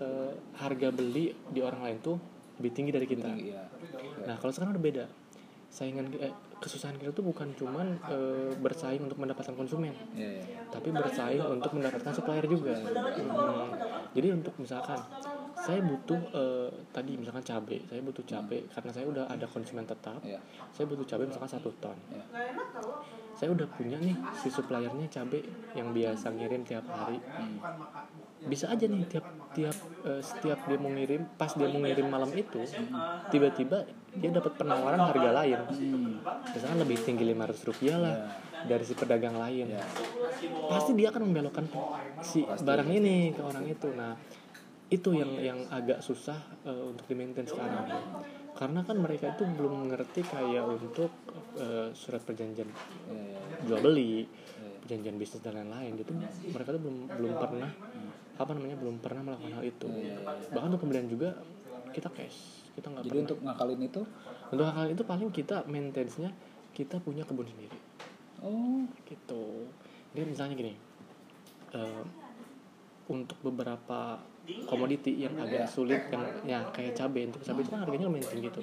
eh, 0.00 0.32
harga 0.60 0.88
beli 0.92 1.32
di 1.48 1.60
orang 1.64 1.80
lain 1.88 1.98
tuh 2.02 2.16
lebih 2.60 2.72
tinggi 2.76 2.90
dari 2.92 3.06
kita. 3.08 3.30
Iya. 3.32 3.62
Nah 4.28 4.36
kalau 4.36 4.52
sekarang 4.52 4.76
udah 4.76 4.84
beda 4.84 5.06
saingan 5.72 6.04
eh, 6.20 6.28
kesusahan 6.60 7.00
kita 7.00 7.16
tuh 7.16 7.24
bukan 7.24 7.48
cuman 7.56 7.96
eh, 8.12 8.52
bersaing 8.60 9.08
untuk 9.08 9.16
mendapatkan 9.16 9.56
konsumen 9.56 9.96
ya 10.12 10.28
ya 10.28 10.44
tapi 10.68 10.92
bersaing 10.92 11.40
untuk 11.40 11.72
mendapatkan 11.72 12.12
supplier 12.12 12.44
juga. 12.44 12.76
Hmm. 12.76 13.72
Jadi 14.12 14.28
untuk 14.36 14.52
misalkan 14.60 15.00
saya 15.56 15.80
butuh 15.80 16.20
eh, 16.36 16.70
tadi 16.92 17.16
misalkan 17.16 17.40
cabai, 17.40 17.80
saya 17.88 18.04
butuh 18.04 18.24
cabai 18.28 18.60
karena 18.68 18.90
saya 18.92 19.06
udah 19.08 19.24
ada 19.32 19.46
konsumen 19.48 19.88
tetap, 19.88 20.20
ya 20.20 20.36
saya 20.76 20.84
butuh 20.84 21.08
cabai 21.08 21.24
misalkan 21.24 21.50
satu 21.56 21.72
ton. 21.80 21.96
ya 22.12 22.24
Saya 23.32 23.56
udah 23.56 23.64
punya 23.72 23.96
nih 23.96 24.12
si 24.36 24.52
suppliernya 24.52 25.08
cabai 25.08 25.40
yang 25.72 25.96
biasa 25.96 26.36
ngirim 26.36 26.68
tiap 26.68 26.84
hari. 26.92 27.16
Bisa 28.42 28.70
aja 28.70 28.84
nih 28.84 29.06
tiap 29.06 29.26
tiap 29.52 29.76
eh, 30.08 30.22
setiap 30.24 30.58
dia 30.66 30.78
mau 30.80 30.90
ngirim, 30.90 31.22
pas 31.36 31.52
dia 31.52 31.68
mau 31.68 31.80
ngirim 31.84 32.06
malam 32.08 32.30
itu, 32.32 32.64
tiba-tiba 33.28 33.84
dia 34.16 34.30
dapat 34.32 34.52
penawaran 34.56 35.00
harga 35.00 35.30
lain. 35.44 35.58
Misalkan 36.52 36.78
lebih 36.80 36.98
tinggi 37.00 37.24
500 37.32 37.68
rupiah 37.68 37.96
lah 38.00 38.14
dari 38.66 38.84
si 38.84 38.94
pedagang 38.96 39.36
lain. 39.36 39.76
Ya. 39.76 39.84
Pasti 40.68 40.92
dia 40.96 41.12
akan 41.12 41.22
membelokkan 41.30 41.66
si 42.24 42.44
barang 42.44 42.90
ini 42.90 43.32
ke 43.36 43.40
orang 43.40 43.66
itu. 43.68 43.88
Nah 43.92 44.16
itu 44.92 45.08
yang 45.16 45.32
yang 45.40 45.58
agak 45.72 46.04
susah 46.04 46.36
eh, 46.68 46.84
untuk 46.92 47.08
di 47.08 47.14
maintain 47.16 47.48
sekarang. 47.48 47.88
Karena 48.52 48.84
kan 48.84 49.00
mereka 49.00 49.32
itu 49.32 49.48
belum 49.48 49.88
mengerti 49.88 50.20
kayak 50.24 50.64
untuk 50.68 51.12
eh, 51.56 51.92
surat 51.96 52.20
perjanjian 52.24 52.68
ya 53.08 53.16
ya. 53.16 53.40
jual 53.68 53.80
beli 53.80 54.26
perjanjian 54.82 55.16
bisnis 55.16 55.40
dan 55.40 55.62
lain-lain 55.62 55.94
itu 55.94 56.12
mereka 56.50 56.74
tuh 56.74 56.82
belum 56.82 56.96
belum 57.06 57.32
pernah 57.38 57.70
apa 58.40 58.50
namanya 58.56 58.76
belum 58.80 59.00
pernah 59.00 59.22
melakukan 59.24 59.60
hal 59.60 59.64
itu. 59.64 59.88
Bahkan 60.52 60.68
untuk 60.72 60.82
kemudian 60.88 61.06
juga 61.08 61.36
kita 61.92 62.08
cash. 62.12 62.64
Kita 62.72 62.88
nggak 62.88 63.04
jadi 63.04 63.12
pernah. 63.12 63.26
untuk 63.28 63.38
ngakalin 63.44 63.80
itu? 63.84 64.02
Untuk 64.52 64.66
hal 64.68 64.86
itu 64.88 65.02
paling 65.04 65.30
kita 65.32 65.56
maintenance-nya 65.68 66.30
kita 66.72 66.96
punya 67.04 67.22
kebun 67.28 67.44
sendiri. 67.44 67.76
Oh. 68.40 68.84
Gitu. 69.04 69.44
Jadi 70.12 70.26
misalnya 70.28 70.54
gini 70.56 70.74
eh, 71.72 72.04
untuk 73.08 73.38
beberapa 73.44 74.20
komoditi 74.66 75.22
yang 75.22 75.38
agak 75.38 75.70
sulit 75.70 76.10
yang 76.10 76.26
ya 76.42 76.66
kayak 76.74 76.98
cabai 76.98 77.30
untuk 77.30 77.42
cabai 77.46 77.62
itu 77.62 77.70
kan 77.70 77.80
harganya 77.86 78.06
lumayan 78.10 78.26
tinggi 78.26 78.48
tuh 78.50 78.62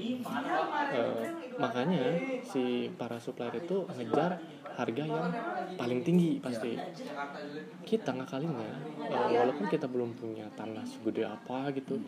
Eh, 0.89 1.23
makanya 1.55 2.03
si 2.43 2.91
para 2.99 3.15
supplier 3.15 3.55
itu 3.63 3.87
ngejar 3.95 4.41
harga 4.79 5.03
yang 5.03 5.27
paling 5.75 5.99
tinggi 6.07 6.39
pasti. 6.39 6.79
Kita 7.83 8.15
ngakalinnya 8.15 8.71
eh, 9.09 9.27
walaupun 9.35 9.65
kita 9.67 9.91
belum 9.91 10.15
punya 10.15 10.47
tanah 10.55 10.85
segede 10.87 11.27
apa 11.27 11.71
gitu 11.75 11.99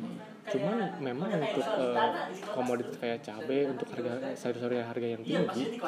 cuman 0.52 1.00
memang 1.00 1.30
untuk 1.38 1.66
eh, 1.66 2.10
komoditi 2.52 2.96
kayak 2.98 3.20
cabai 3.24 3.70
untuk 3.70 3.88
harga 3.94 4.34
sayur-sayur 4.36 4.84
harga 4.84 5.08
yang 5.08 5.22
tinggi 5.24 5.80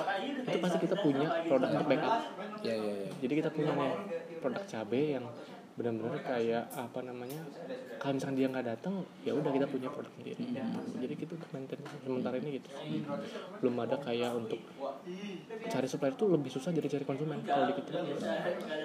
itu 0.43 0.57
pasti 0.61 0.77
kita 0.81 0.95
punya 1.01 1.27
produk 1.49 1.69
untuk 1.73 1.87
backup 1.89 2.15
ya 2.61 2.75
ya 2.75 2.93
ya 3.05 3.09
jadi 3.25 3.33
kita 3.43 3.49
punya 3.51 3.71
nih 3.73 3.93
produk 4.39 4.63
cabai 4.67 5.05
yang 5.19 5.25
benar-benar 5.73 6.21
kayak 6.21 6.69
apa 6.77 6.99
namanya 7.01 7.41
kalau 7.97 8.13
misalkan 8.13 8.37
dia 8.37 8.45
nggak 8.45 8.67
datang 8.77 9.01
ya 9.25 9.33
udah 9.33 9.49
kita 9.49 9.65
punya 9.65 9.89
produk 9.89 10.13
sendiri. 10.21 10.43
Jadi 11.01 11.13
gitu 11.17 11.33
maintain 11.49 11.81
sementara 12.05 12.35
ini 12.37 12.61
gitu. 12.61 12.69
Belum 13.57 13.75
ada 13.81 13.97
kayak 13.97 14.37
untuk 14.37 14.61
cari 15.67 15.87
supplier 15.89 16.13
itu 16.13 16.25
lebih 16.29 16.49
susah 16.53 16.69
jadi 16.69 16.87
cari 16.93 17.05
konsumen 17.09 17.41
kalau 17.41 17.65
di 17.65 17.73
kita 17.81 18.05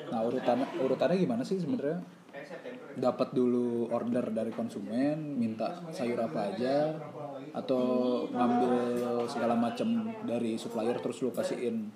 Nah 0.09 0.21
urutan 0.25 0.65
urutannya 0.81 1.17
gimana 1.21 1.43
sih 1.45 1.61
sebenarnya? 1.61 2.01
Dapat 2.99 3.37
dulu 3.37 3.93
order 3.93 4.33
dari 4.33 4.51
konsumen, 4.51 5.37
minta 5.39 5.85
sayur 5.93 6.19
apa 6.19 6.51
aja, 6.51 6.97
atau 7.53 7.85
ngambil 8.33 8.73
segala 9.29 9.55
macam 9.55 10.17
dari 10.25 10.57
supplier 10.57 10.97
terus 10.99 11.21
lu 11.21 11.31
kasihin 11.31 11.93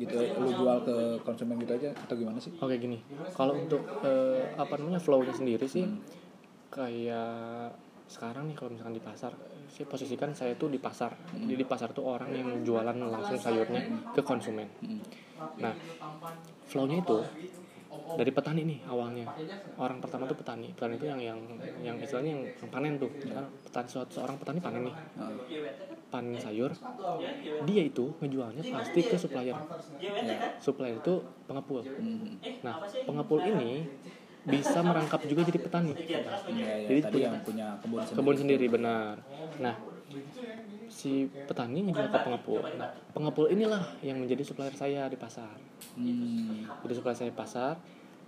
gitu, 0.00 0.16
lu 0.40 0.50
jual 0.56 0.78
ke 0.84 0.96
konsumen 1.20 1.60
gitu 1.60 1.76
aja 1.76 1.92
atau 1.92 2.14
gimana 2.16 2.40
sih? 2.40 2.52
Oke 2.60 2.80
gini, 2.80 2.98
kalau 3.36 3.60
untuk 3.60 3.84
eh, 4.00 4.44
apa 4.56 4.80
namanya 4.80 5.00
flow-nya 5.02 5.36
sendiri 5.36 5.68
sih 5.68 5.84
kayak 6.72 7.76
sekarang 8.08 8.48
nih 8.48 8.56
kalau 8.56 8.72
misalkan 8.72 8.96
di 8.96 9.04
pasar, 9.04 9.32
saya 9.68 9.86
posisikan 9.88 10.32
saya 10.32 10.52
tuh 10.56 10.68
di 10.72 10.80
pasar. 10.80 11.12
Jadi 11.32 11.56
di 11.60 11.68
pasar 11.68 11.92
tuh 11.92 12.04
orang 12.08 12.32
yang 12.32 12.48
jualan 12.64 12.92
langsung 12.92 13.36
sayurnya 13.40 14.12
ke 14.12 14.20
konsumen. 14.24 14.68
Nah, 15.60 15.72
flow-nya 16.68 17.00
itu 17.04 17.18
dari 17.92 18.30
petani 18.32 18.62
nih 18.64 18.78
awalnya. 18.88 19.26
Orang 19.76 19.98
pertama 20.00 20.24
tuh 20.28 20.36
petani. 20.36 20.72
Petani 20.72 20.96
itu 20.96 21.06
yang 21.08 21.20
yang 21.20 21.38
yang 21.82 21.96
istilahnya 22.00 22.30
yang, 22.36 22.42
yang 22.48 22.70
panen 22.70 22.92
tuh. 22.96 23.10
Kan 23.20 23.46
petani 23.64 23.88
suatu 23.88 24.12
seorang 24.20 24.36
petani 24.36 24.58
panen 24.60 24.88
nih. 24.88 24.94
Panen 26.08 26.36
sayur. 26.36 26.72
Dia 27.68 27.82
itu 27.84 28.12
ngejualnya 28.20 28.62
pasti 28.68 29.00
ke 29.04 29.16
supplier. 29.16 29.56
Supplier 30.60 30.96
itu 31.00 31.14
pengepul. 31.46 31.80
Nah, 32.64 32.74
pengepul 33.04 33.40
ini 33.44 33.86
bisa 34.42 34.82
merangkap 34.82 35.22
juga 35.30 35.46
jadi 35.46 35.60
petani. 35.62 35.94
Ya, 35.94 36.18
ya, 36.18 36.76
Jadi 36.90 37.00
punya- 37.06 37.22
yang 37.30 37.36
punya 37.46 37.68
kebun 37.78 38.02
sendiri. 38.02 38.16
kebun 38.18 38.36
sendiri 38.36 38.66
benar 38.66 39.14
nah 39.62 39.74
si 40.88 41.26
petani 41.48 41.84
ngejual 41.88 42.08
ke 42.08 42.18
pengepul. 42.20 42.60
Nah 42.76 42.90
pengepul 43.12 43.48
inilah 43.48 43.82
yang 44.04 44.20
menjadi 44.20 44.42
supplier 44.44 44.74
saya 44.76 45.08
di 45.08 45.16
pasar. 45.16 45.56
Hmm, 45.98 46.68
jadi 46.84 46.92
supplier 46.96 47.16
saya 47.16 47.30
di 47.32 47.38
pasar 47.38 47.74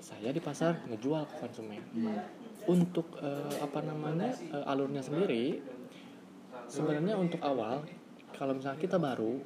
saya 0.05 0.31
di 0.37 0.43
pasar 0.43 0.85
ngejual 0.85 1.25
ke 1.25 1.35
konsumen. 1.41 1.81
Hmm. 1.97 2.21
untuk 2.65 3.21
eh, 3.21 3.57
apa 3.61 3.85
namanya 3.85 4.33
eh, 4.33 4.65
alurnya 4.65 5.05
sendiri 5.05 5.61
sebenarnya 6.65 7.13
untuk 7.21 7.37
awal 7.45 7.85
kalau 8.35 8.57
misalnya 8.57 8.81
kita 8.81 8.97
baru 8.99 9.39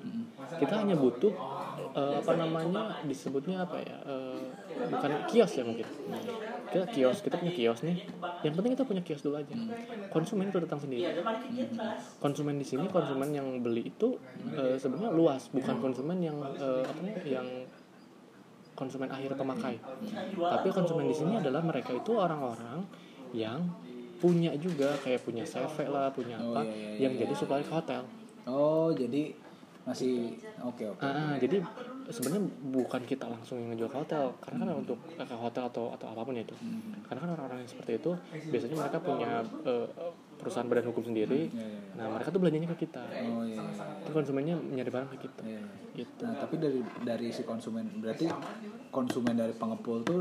kita 0.57 0.75
hanya 0.81 0.97
butuh 0.97 1.35
eh, 1.93 2.15
apa 2.23 2.33
namanya 2.39 3.03
disebutnya 3.05 3.67
apa 3.67 3.83
ya 3.83 3.97
eh, 4.07 4.41
bukan 4.89 5.13
kios 5.29 5.53
ya 5.61 5.67
mungkin 5.67 5.85
kita 6.69 6.87
kios 6.93 7.19
kita 7.25 7.37
punya 7.41 7.53
kios 7.53 7.81
nih. 7.85 7.97
Yang 8.45 8.55
penting 8.61 8.73
kita 8.77 8.85
punya 8.85 9.03
kios 9.03 9.21
dulu 9.25 9.37
aja. 9.41 9.55
Konsumen 10.13 10.53
itu 10.53 10.59
datang 10.61 10.81
sendiri. 10.81 11.05
Konsumen 12.21 12.57
di 12.61 12.67
sini 12.67 12.87
konsumen 12.89 13.29
yang 13.33 13.65
beli 13.65 13.89
itu 13.89 14.21
eh, 14.53 14.77
sebenarnya 14.77 15.11
luas 15.13 15.49
bukan 15.53 15.77
konsumen 15.81 16.19
yang 16.21 16.37
eh, 16.57 16.85
apa 16.85 16.99
namanya 17.01 17.23
yang 17.25 17.49
konsumen 18.79 19.11
akhir 19.11 19.35
pemakai. 19.35 19.77
Tapi 20.39 20.69
konsumen 20.71 21.11
di 21.11 21.17
sini 21.17 21.41
adalah 21.41 21.65
mereka 21.65 21.91
itu 21.91 22.15
orang-orang 22.15 22.87
yang 23.35 23.61
punya 24.19 24.51
juga 24.59 24.99
kayak 25.03 25.23
punya 25.23 25.47
CV 25.47 25.87
lah 25.87 26.11
punya 26.11 26.39
Oh, 26.43 26.59
apa 26.59 26.67
iya, 26.67 26.75
iya, 26.75 27.07
yang 27.07 27.13
iya. 27.15 27.21
jadi 27.27 27.35
supplier 27.39 27.63
ke 27.63 27.71
hotel. 27.71 28.03
Oh 28.51 28.91
jadi 28.91 29.31
masih 29.87 30.35
oke 30.63 30.85
oke. 30.95 31.03
Ah, 31.03 31.35
ah, 31.35 31.35
jadi 31.39 31.63
sebenarnya 32.09 32.43
bukan 32.69 33.03
kita 33.05 33.25
langsung 33.25 33.61
yang 33.61 33.69
ngejual 33.71 33.91
ke 33.91 33.99
hotel 34.01 34.25
karena 34.41 34.65
kan 34.65 34.69
untuk 34.77 34.97
ke 35.13 35.37
hotel 35.37 35.69
atau 35.69 35.93
atau 35.93 36.07
apa 36.09 36.25
pun 36.25 36.33
ya 36.33 36.43
itu 36.43 36.57
karena 37.05 37.19
kan 37.21 37.31
orang-orang 37.37 37.59
yang 37.61 37.71
seperti 37.71 38.01
itu 38.01 38.11
biasanya 38.49 38.77
mereka 38.77 38.99
punya 38.99 39.31
eh, 39.63 39.87
perusahaan 40.39 40.65
badan 40.65 40.87
hukum 40.89 41.03
sendiri 41.05 41.51
Iya, 41.51 41.53
iya, 41.53 41.67
iya. 41.69 41.95
nah 41.99 42.07
mereka 42.09 42.31
tuh 42.31 42.41
belanjanya 42.41 42.69
ke 42.73 42.87
kita 42.87 43.03
Oh 43.29 43.43
iya. 43.43 43.59
iya. 43.59 43.85
Terus 44.01 44.15
konsumennya 44.15 44.55
nyari 44.57 44.89
barang 44.89 45.11
ke 45.13 45.19
kita 45.21 45.43
Iya, 45.45 45.61
iya. 45.61 45.99
gitu 45.99 46.23
Nah 46.25 46.35
tapi 46.39 46.55
dari 46.57 46.81
dari 47.03 47.29
si 47.29 47.43
konsumen 47.43 47.85
berarti 47.99 48.27
konsumen 48.89 49.35
dari 49.35 49.53
pengepul 49.53 50.01
tuh 50.01 50.21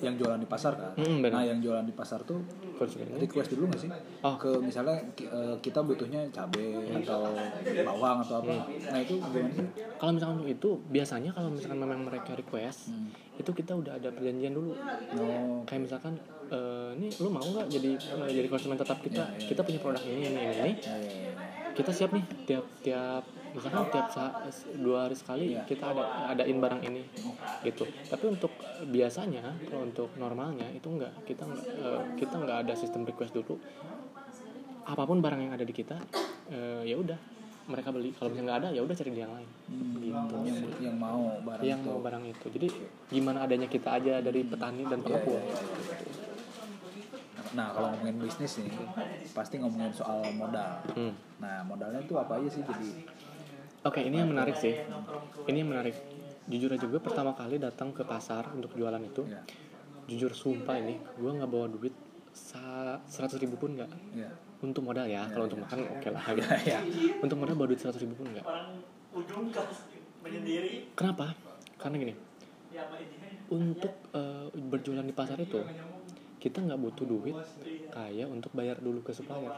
yang 0.00 0.14
jualan 0.14 0.36
di 0.36 0.44
pasar 0.44 0.72
kan. 0.74 0.92
Mm, 0.96 1.20
benar. 1.20 1.34
nah 1.36 1.44
yang 1.44 1.58
jualan 1.58 1.82
di 1.82 1.92
pasar 1.92 2.20
tuh 2.22 2.40
konsumen 2.74 3.08
ini 3.10 3.24
request 3.24 3.52
dulu 3.52 3.68
nggak 3.68 3.80
sih? 3.80 3.90
Oh. 4.20 4.34
Ke 4.34 4.56
misalnya 4.56 4.96
eh, 5.18 5.56
kita 5.58 5.80
butuhnya 5.80 6.24
cabai 6.28 6.72
atau 7.00 7.32
bawang 7.84 8.18
atau 8.20 8.40
apa. 8.40 8.64
Nah 8.66 8.98
itu 8.98 9.14
gimana 9.16 9.48
sih? 9.50 9.66
kalau 9.96 10.12
misalkan 10.12 10.40
itu 10.44 10.70
biasanya 10.88 11.30
kalau 11.30 11.48
misalkan 11.48 11.78
memang 11.78 12.00
mereka 12.02 12.32
request 12.32 12.88
Hmm. 12.90 13.12
itu 13.36 13.50
kita 13.52 13.72
udah 13.72 13.96
ada 13.96 14.08
perjanjian 14.08 14.50
dulu 14.50 14.72
Oh, 15.16 15.60
kayak 15.62 15.84
misalkan 15.84 16.16
eh, 16.48 16.90
ini 16.96 17.08
lu 17.18 17.28
mau 17.28 17.44
nggak 17.44 17.68
jadi 17.68 17.90
eh, 17.96 18.30
jadi 18.32 18.48
konsumen 18.48 18.76
tetap 18.76 18.98
kita 18.98 19.20
Iya, 19.20 19.36
iya. 19.36 19.48
kita 19.48 19.60
punya 19.60 19.78
produk 19.78 20.02
ini 20.02 20.16
ini 20.22 20.28
ini, 20.28 20.40
ini. 20.40 20.72
ya, 20.80 20.96
ya, 20.96 21.12
ya. 21.28 21.32
kita 21.72 21.90
siap 21.90 22.10
nih 22.10 22.24
tiap 22.44 22.64
tiap 22.80 23.24
misalkan 23.50 23.82
tiap 23.90 24.06
sa- 24.08 24.34
dua 24.76 25.06
hari 25.06 25.16
sekali 25.18 25.58
kita 25.66 25.90
ada 25.90 26.02
adain 26.30 26.58
barang 26.58 26.82
ini 26.86 27.02
gitu 27.60 27.84
tapi 28.06 28.24
untuk 28.26 28.52
biasanya 28.86 29.42
kalau 29.66 29.84
untuk 29.84 30.08
normalnya 30.16 30.70
itu 30.72 30.86
enggak 30.86 31.12
kita 31.26 31.44
enggak 31.44 31.66
eh, 31.76 32.02
kita 32.16 32.34
enggak 32.36 32.58
ada 32.64 32.74
sistem 32.74 33.02
request 33.04 33.34
dulu 33.34 33.58
apa 34.82 35.02
pun 35.04 35.18
barang 35.20 35.40
yang 35.40 35.52
ada 35.52 35.62
di 35.62 35.74
kita 35.74 35.98
eh, 36.48 36.82
ya 36.84 36.96
udah 36.96 37.18
mereka 37.68 37.92
beli 37.92 38.10
kalau 38.12 38.32
misalnya 38.32 38.46
nggak 38.48 38.60
ada 38.64 38.68
ya 38.72 38.80
udah 38.82 38.94
cari 38.96 39.10
di 39.10 39.20
yang 39.20 39.34
lain 39.34 39.50
Hmm, 39.70 40.02
gitu 40.02 40.36
yang, 40.42 40.58
yang 40.82 40.96
mau 40.98 41.22
barang 41.40 41.62
yang 41.62 41.78
itu. 41.78 41.86
mau 41.86 41.98
barang 42.02 42.24
itu 42.26 42.46
jadi 42.50 42.68
gimana 43.06 43.38
adanya 43.46 43.68
kita 43.70 43.88
aja 43.94 44.18
dari 44.18 44.42
petani 44.42 44.82
dan 44.82 44.98
Iya, 44.98 45.04
pengepul 45.06 45.38
iya, 45.38 45.46
iya, 45.46 45.60
itu, 45.62 45.80
itu. 45.86 46.04
Nah 47.50 47.66
kalau 47.70 47.86
ngomongin 47.90 48.16
bisnis 48.18 48.52
nih, 48.58 48.70
pasti 49.30 49.58
ngomongin 49.58 49.90
soal 49.90 50.22
modal. 50.30 50.82
Hmm. 50.94 51.14
Nah 51.38 51.62
modalnya 51.62 51.98
tuh 52.04 52.18
apa 52.18 52.38
aja 52.38 52.48
sih 52.48 52.62
jadi? 52.62 52.90
Oke, 53.80 54.04
ini 54.04 54.20
yang 54.20 54.28
menarik 54.28 54.60
sih. 54.60 54.76
Ini 55.48 55.56
yang 55.64 55.70
menarik. 55.72 55.96
Jujur 56.44 56.68
aja 56.68 56.84
gue 56.84 57.00
pertama 57.00 57.32
kali 57.32 57.56
datang 57.56 57.96
ke 57.96 58.04
pasar 58.04 58.52
untuk 58.52 58.74
jualan 58.76 59.00
itu, 59.00 59.22
Ya, 59.24 59.40
jujur 60.10 60.34
sumpah 60.34 60.76
ini, 60.82 60.98
gue 60.98 61.30
nggak 61.30 61.46
bawa 61.46 61.70
duit 61.70 61.94
seratus 63.06 63.38
ribu 63.38 63.56
pun 63.56 63.78
nggak. 63.78 63.90
ya, 64.12 64.28
Untuk 64.60 64.82
modal 64.84 65.06
ya, 65.06 65.24
kalau 65.30 65.46
untuk 65.46 65.62
makan 65.62 65.78
oke 65.96 66.08
lah. 66.10 66.22
ya, 66.34 66.48
ya. 66.76 66.80
Untuk 67.22 67.38
modal 67.38 67.54
bawa 67.56 67.68
duit 67.70 67.80
seratus 67.80 68.02
ribu 68.02 68.18
pun 68.18 68.34
nggak. 68.34 68.44
Kenapa? 70.92 71.32
Karena 71.80 71.96
gini, 71.96 72.14
untuk 73.48 73.92
eh, 74.12 74.46
berjualan 74.52 75.06
di 75.06 75.14
pasar 75.14 75.38
itu, 75.40 75.60
kita 76.36 76.58
nggak 76.60 76.80
butuh 76.80 77.06
duit 77.06 77.36
kayak 77.88 78.28
untuk 78.28 78.50
bayar 78.52 78.76
dulu 78.76 79.00
ke 79.00 79.14
supplier. 79.14 79.54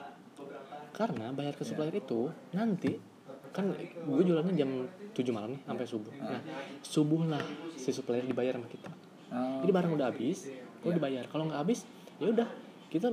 Karena 0.93 1.33
bayar 1.33 1.57
ke 1.57 1.64
supplier 1.64 1.97
itu 1.97 2.29
nanti 2.52 3.12
kan 3.52 3.68
gue 3.76 4.23
jualannya 4.25 4.56
jam 4.56 4.88
7 5.12 5.28
malam 5.28 5.52
nih 5.54 5.62
sampai 5.68 5.85
subuh. 5.85 6.12
Nah, 6.16 6.40
subuh 6.80 7.23
lah 7.28 7.44
si 7.76 7.92
supplier 7.92 8.25
dibayar 8.25 8.56
sama 8.56 8.68
kita. 8.68 8.90
Oh, 9.32 9.61
Jadi 9.64 9.73
barang 9.73 9.92
udah 9.92 10.09
habis, 10.09 10.49
gue 10.80 10.92
dibayar. 10.92 11.25
Kalau 11.28 11.49
nggak 11.49 11.61
habis, 11.61 11.85
ya 12.16 12.32
udah 12.32 12.49
kita 12.88 13.12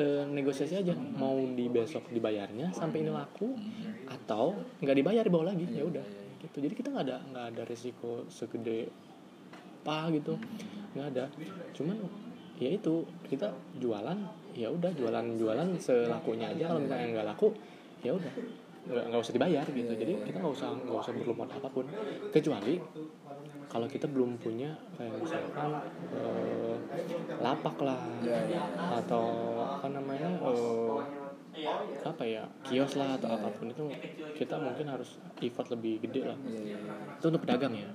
eh, 0.00 0.24
negosiasi 0.24 0.80
aja 0.80 0.92
mau 0.96 1.36
di 1.36 1.68
besok 1.68 2.08
dibayarnya 2.08 2.72
sampai 2.72 3.04
ini 3.04 3.12
laku 3.12 3.52
atau 4.08 4.56
nggak 4.80 4.96
dibayar 4.96 5.24
dibawa 5.24 5.52
lagi 5.52 5.68
ya 5.72 5.84
udah 5.84 6.04
gitu. 6.40 6.56
Jadi 6.60 6.74
kita 6.76 6.88
nggak 6.92 7.04
ada 7.08 7.16
nggak 7.32 7.46
ada 7.52 7.62
resiko 7.68 8.24
segede 8.28 8.88
apa 9.84 10.12
gitu 10.12 10.36
nggak 10.96 11.06
ada. 11.16 11.24
Cuman 11.72 11.96
ya 12.56 12.72
itu 12.72 13.04
kita 13.28 13.52
jualan 13.76 14.16
ya 14.56 14.72
udah 14.72 14.88
jualan 14.96 15.36
jualan 15.36 15.68
selakunya 15.76 16.48
aja 16.56 16.72
kalau 16.72 16.80
misalnya 16.80 17.06
nggak 17.12 17.26
laku 17.28 17.52
ya 18.00 18.16
udah 18.16 18.32
nggak 18.86 19.20
usah 19.20 19.34
dibayar 19.34 19.66
gitu. 19.66 19.92
Jadi 19.92 20.12
kita 20.26 20.36
nggak 20.38 20.54
usah 20.54 20.68
nggak 20.72 20.98
usah 21.02 21.12
berlumut 21.14 21.48
apa 21.50 21.68
pun. 21.70 21.84
Kecuali 22.30 22.78
kalau 23.66 23.86
kita 23.90 24.06
belum 24.06 24.38
punya 24.38 24.72
kayak 24.94 25.14
misalkan 25.18 25.70
eh, 26.14 26.74
lapak 27.42 27.76
lah 27.82 28.00
atau 29.02 29.26
apa 29.66 29.86
namanya 29.90 30.30
eh, 30.46 30.98
apa 32.04 32.22
ya 32.22 32.44
kios 32.62 33.00
lah 33.00 33.16
atau 33.16 33.32
apa 33.32 33.48
pun 33.48 33.72
itu 33.72 33.88
kita 34.36 34.60
mungkin 34.60 34.92
harus 34.92 35.18
effort 35.42 35.68
lebih 35.72 36.04
gede 36.06 36.30
lah. 36.30 36.38
Itu 37.18 37.32
untuk 37.32 37.42
pedagang 37.42 37.74
ya. 37.74 37.90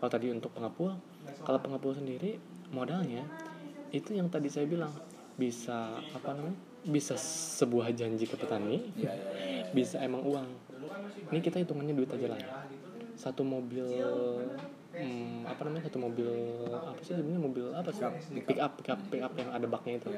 Kalau 0.00 0.10
tadi 0.10 0.32
untuk 0.32 0.56
pengepul 0.56 0.96
kalau 1.44 1.58
pengepul 1.60 1.92
sendiri 1.92 2.40
modalnya 2.72 3.26
itu 3.90 4.14
yang 4.14 4.30
tadi 4.30 4.46
saya 4.46 4.64
bilang 4.70 4.94
bisa 5.34 5.98
apa 6.14 6.30
namanya 6.36 6.69
bisa 6.84 7.14
sebuah 7.60 7.92
janji 7.92 8.24
ke 8.24 8.36
petani 8.40 8.88
Iya, 8.96 9.12
iya, 9.12 9.12
iya. 9.12 9.64
bisa 9.76 10.00
emang 10.00 10.24
uang. 10.24 10.48
Ini 11.30 11.38
kita 11.44 11.60
hitungannya 11.60 11.92
duit 11.92 12.10
aja 12.10 12.26
lah. 12.32 12.40
Ya 12.40 12.48
satu 13.20 13.44
mobil 13.44 13.84
hmm, 14.96 15.44
apa 15.44 15.60
namanya 15.68 15.92
satu 15.92 16.00
mobil 16.00 16.32
apa 16.72 17.00
sih 17.04 17.12
sebenarnya 17.12 17.42
mobil 17.44 17.66
apa 17.76 17.92
sih? 17.92 18.08
Pick 18.48 18.56
up 18.56 18.80
pick 18.80 18.88
up. 18.88 19.00
pick 19.12 19.20
up 19.20 19.32
yang 19.36 19.52
ada 19.52 19.68
baknya 19.68 20.00
itu. 20.00 20.08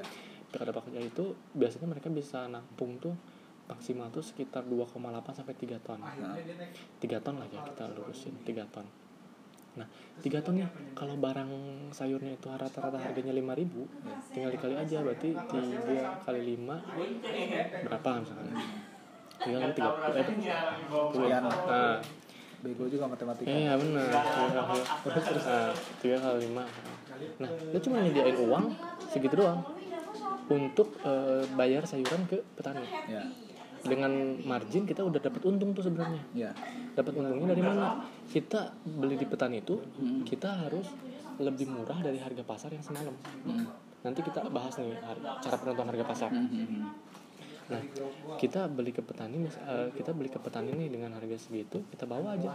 Pick 0.55 0.63
up 0.63 0.71
ada 0.71 0.73
baknya. 0.79 1.03
Itu 1.03 1.35
biasanya 1.51 1.91
mereka 1.91 2.07
bisa 2.15 2.47
nampung 2.47 3.03
tuh 3.03 3.19
maksimal 3.67 4.15
tuh 4.15 4.23
sekitar 4.23 4.63
2,8 4.71 4.99
sampai 5.35 5.55
3 5.59 5.83
ton. 5.83 5.99
Nah, 5.99 6.39
3 6.39 7.25
ton 7.25 7.35
lah 7.43 7.47
ya 7.51 7.61
kita 7.67 7.91
lurusin 7.91 8.39
3 8.47 8.71
ton 8.71 8.87
nah 9.73 9.89
3 10.21 10.45
ton 10.45 10.53
nih 10.53 10.69
kalau 10.93 11.17
barang 11.17 11.51
sayurnya 11.97 12.37
itu 12.37 12.47
rata-rata 12.53 13.01
harganya 13.01 13.33
5000 13.33 14.33
tinggal 14.37 14.51
dikali 14.53 14.75
aja 14.77 15.01
berarti 15.01 15.29
3 15.33 16.25
kali 16.29 16.41
5 16.61 17.89
berapa 17.89 18.09
misalkan? 18.21 18.47
Tinggal 19.43 19.61
kali 19.65 19.75
3 19.75 19.83
eh, 19.83 20.25
Sekian. 21.13 21.43
nah. 21.45 21.99
Bego 22.63 22.87
juga 22.87 23.11
matematika. 23.11 23.51
iya 23.51 23.75
benar. 23.75 24.07
Tiga 24.07 24.23
kali 24.23 25.35
nah, 25.43 25.75
tiga 25.99 26.17
kali 26.23 26.39
lima. 26.47 26.65
Nah 27.43 27.51
dia 27.51 27.81
cuma 27.83 27.97
nyediain 27.99 28.39
uang 28.39 28.65
segitu 29.11 29.35
doang 29.35 29.67
untuk 30.47 30.95
eh, 31.03 31.43
bayar 31.59 31.83
sayuran 31.83 32.23
ke 32.31 32.39
petani. 32.55 32.87
Ya, 33.11 33.27
dengan 33.83 34.39
margin 34.47 34.87
kita 34.87 35.03
udah 35.03 35.19
dapat 35.19 35.43
untung 35.43 35.75
tuh 35.75 35.85
sebenarnya. 35.87 36.23
Ya. 36.33 36.51
dapat 36.93 37.19
untungnya 37.19 37.57
dari 37.57 37.63
mana? 37.65 38.05
Kita 38.31 38.73
beli 38.85 39.19
di 39.19 39.27
petani 39.27 39.59
itu 39.59 39.81
kita 40.23 40.69
harus 40.69 40.87
lebih 41.41 41.67
murah 41.67 41.99
dari 42.05 42.21
harga 42.21 42.43
pasar 42.47 42.71
yang 42.71 42.85
semalam. 42.85 43.15
Nanti 44.03 44.21
kita 44.23 44.47
bahas 44.51 44.75
nih 44.79 44.99
cara 45.43 45.57
penentuan 45.59 45.89
harga 45.91 46.05
pasar. 46.07 46.31
Nah 47.71 47.83
kita 48.37 48.69
beli 48.69 48.93
ke 48.93 49.01
petani 49.01 49.47
eh, 49.49 49.89
kita 49.95 50.11
beli 50.13 50.29
ke 50.29 50.37
petani 50.37 50.75
nih 50.75 50.89
dengan 50.93 51.15
harga 51.17 51.39
segitu 51.39 51.83
kita 51.89 52.05
bawa 52.05 52.37
aja. 52.37 52.51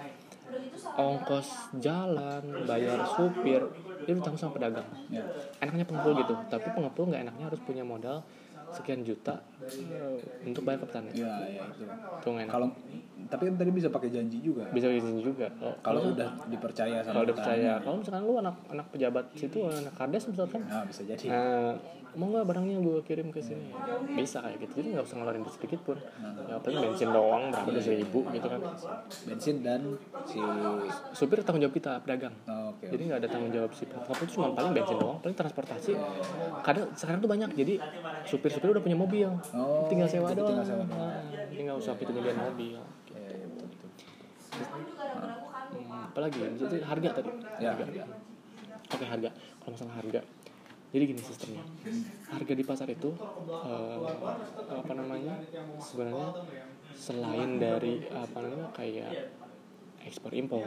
Ongkos 0.96 1.76
jalan 1.82 2.64
bayar 2.64 3.04
supir 3.16 3.64
itu 4.04 4.12
ditanggung 4.16 4.40
sama 4.40 4.56
pedagang. 4.56 4.88
Ya. 5.12 5.24
enaknya 5.60 5.84
pengepul 5.84 6.14
gitu 6.24 6.34
tapi 6.48 6.68
pengepul 6.72 7.12
nggak 7.12 7.22
enaknya 7.28 7.46
harus 7.52 7.62
punya 7.64 7.84
modal 7.84 8.24
sekian 8.70 9.02
juta 9.02 9.36
eh, 9.62 10.18
untuk 10.44 10.62
bayar 10.62 10.80
ke 10.80 10.88
petani 10.88 11.10
Ya, 11.14 11.34
ya 11.42 11.64
itu. 11.66 11.84
itu 11.88 12.28
enak 12.30 12.48
Kalau 12.48 12.68
tapi 13.28 13.44
kan 13.44 13.56
tadi 13.56 13.72
bisa 13.72 13.88
pakai 13.88 14.08
janji 14.08 14.40
juga. 14.40 14.64
bisa 14.70 14.88
izin 14.88 15.20
juga 15.20 15.48
Kalau 15.82 16.12
udah 16.12 16.30
dipercaya 16.48 17.00
sama 17.00 17.14
kalau 17.14 17.24
udah 17.26 17.36
petani. 17.36 17.48
percaya 17.58 17.72
kalau 17.80 17.98
misalkan 17.98 18.22
lu 18.24 18.34
anak 18.38 18.56
anak 18.68 18.86
pejabat 18.90 19.26
situ 19.34 19.58
anak 19.64 19.94
kades 19.94 20.24
misalkan 20.26 20.62
Nah, 20.64 20.84
bisa 20.84 21.02
jadi. 21.04 21.26
nah, 21.28 21.74
mau 22.18 22.28
nggak 22.34 22.46
barangnya 22.50 22.78
gue 22.82 22.98
kirim 23.06 23.30
ke 23.30 23.40
sini? 23.46 23.64
Bisa 24.18 24.42
kayak 24.42 24.58
gitu. 24.66 24.82
Jadi 24.82 24.88
nggak 24.98 25.06
usah 25.06 25.16
ngeluarin 25.22 25.46
sedikit 25.48 25.80
pun. 25.86 25.98
Ya 26.50 26.58
paling 26.58 26.80
bensin 26.82 27.10
doang 27.14 27.54
berapa 27.54 27.70
dua 27.70 27.84
ribu 27.94 28.20
gitu 28.34 28.48
kan. 28.50 28.62
Bensin 29.30 29.56
dan 29.62 29.82
si 30.26 30.42
supir 31.14 31.40
tanggung 31.46 31.64
jawab 31.64 31.76
kita 31.78 32.02
pedagang. 32.04 32.36
Oh, 32.50 32.76
oke. 32.76 32.90
jadi 32.92 33.02
nggak 33.08 33.20
ada 33.24 33.30
tanggung 33.32 33.52
jawab 33.54 33.72
si 33.72 33.84
pengepul 33.88 34.16
itu 34.20 34.32
cuma 34.36 34.52
paling 34.52 34.72
bensin 34.76 34.98
doang 35.00 35.20
paling 35.24 35.38
transportasi. 35.38 35.94
Kadang 36.66 36.92
sekarang 36.98 37.20
tuh 37.24 37.30
banyak. 37.32 37.50
Jadi 37.56 37.80
supir 38.28 38.52
supir 38.52 38.74
udah 38.74 38.84
punya 38.84 38.98
mobil. 39.00 39.30
Oh, 39.56 39.88
tinggal 39.88 40.10
sewa 40.12 40.34
doang 40.36 40.52
tinggal 40.52 40.66
sewa. 40.68 40.84
Nah, 40.84 41.32
jadi 41.54 41.62
nggak 41.72 41.78
usah 41.80 41.94
kita 41.96 42.12
nyediain 42.12 42.40
mobil. 42.40 42.76
Ya, 43.14 43.22
ya, 43.24 43.46
betul, 43.48 43.68
betul. 43.72 43.90
hmm, 45.72 46.02
apalagi 46.12 46.40
jadi 46.60 46.76
harga 46.84 47.10
tadi. 47.24 47.32
Ya, 47.62 47.72
harga. 47.72 48.04
ya. 48.04 48.06
Oke 48.88 49.06
harga. 49.06 49.30
Kalau 49.32 49.72
masalah 49.76 49.96
harga, 50.00 50.20
jadi 50.94 51.04
gini 51.04 51.22
sistemnya. 51.22 51.64
Harga 52.32 52.54
di 52.56 52.64
pasar 52.64 52.88
itu 52.92 53.12
eh, 53.64 54.00
apa 54.72 54.94
namanya? 54.96 55.36
Sebenarnya 55.80 56.30
selain 56.98 57.62
dari 57.62 58.02
apa 58.10 58.38
namanya 58.42 58.68
kayak 58.74 59.14
ekspor 60.08 60.32
impor, 60.34 60.64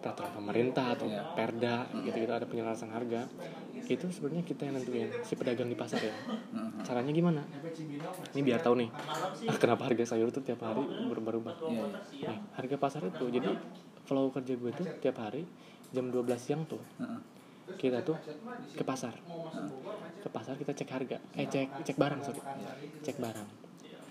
peraturan 0.00 0.32
pemerintah 0.32 0.96
atau 0.96 1.06
perda 1.36 1.84
gitu-gitu 2.06 2.32
ada 2.32 2.46
penyelarasan 2.48 2.90
harga 2.94 3.26
itu 3.90 4.06
sebenarnya 4.06 4.46
kita 4.46 4.70
yang 4.70 4.78
nentuin 4.78 5.10
si 5.26 5.34
pedagang 5.34 5.66
di 5.66 5.74
pasar 5.74 5.98
ya 5.98 6.14
caranya 6.86 7.10
gimana 7.10 7.42
ini 8.38 8.42
biar 8.46 8.62
tahu 8.62 8.78
nih 8.78 8.90
kenapa 9.62 9.90
harga 9.90 10.14
sayur 10.14 10.30
itu 10.30 10.38
tiap 10.46 10.62
hari 10.62 10.86
berubah-ubah 11.10 11.56
Iya. 11.66 11.86
Nih, 12.30 12.38
harga 12.54 12.76
pasar 12.78 13.02
itu 13.02 13.26
jadi 13.26 13.50
flow 14.06 14.30
kerja 14.30 14.54
gue 14.54 14.70
tuh 14.78 14.86
tiap 15.02 15.18
hari 15.18 15.42
jam 15.90 16.06
12 16.06 16.38
siang 16.38 16.62
tuh. 16.70 16.78
Kita 17.76 18.02
tuh 18.02 18.16
ke 18.74 18.82
pasar. 18.82 19.14
Ke 20.20 20.28
pasar 20.32 20.54
kita 20.56 20.72
cek 20.74 20.90
harga. 20.90 21.18
Eh 21.36 21.46
cek 21.46 21.84
cek 21.86 21.96
barang 21.98 22.20
sorry. 22.24 22.42
Cek 23.04 23.20
barang. 23.20 23.48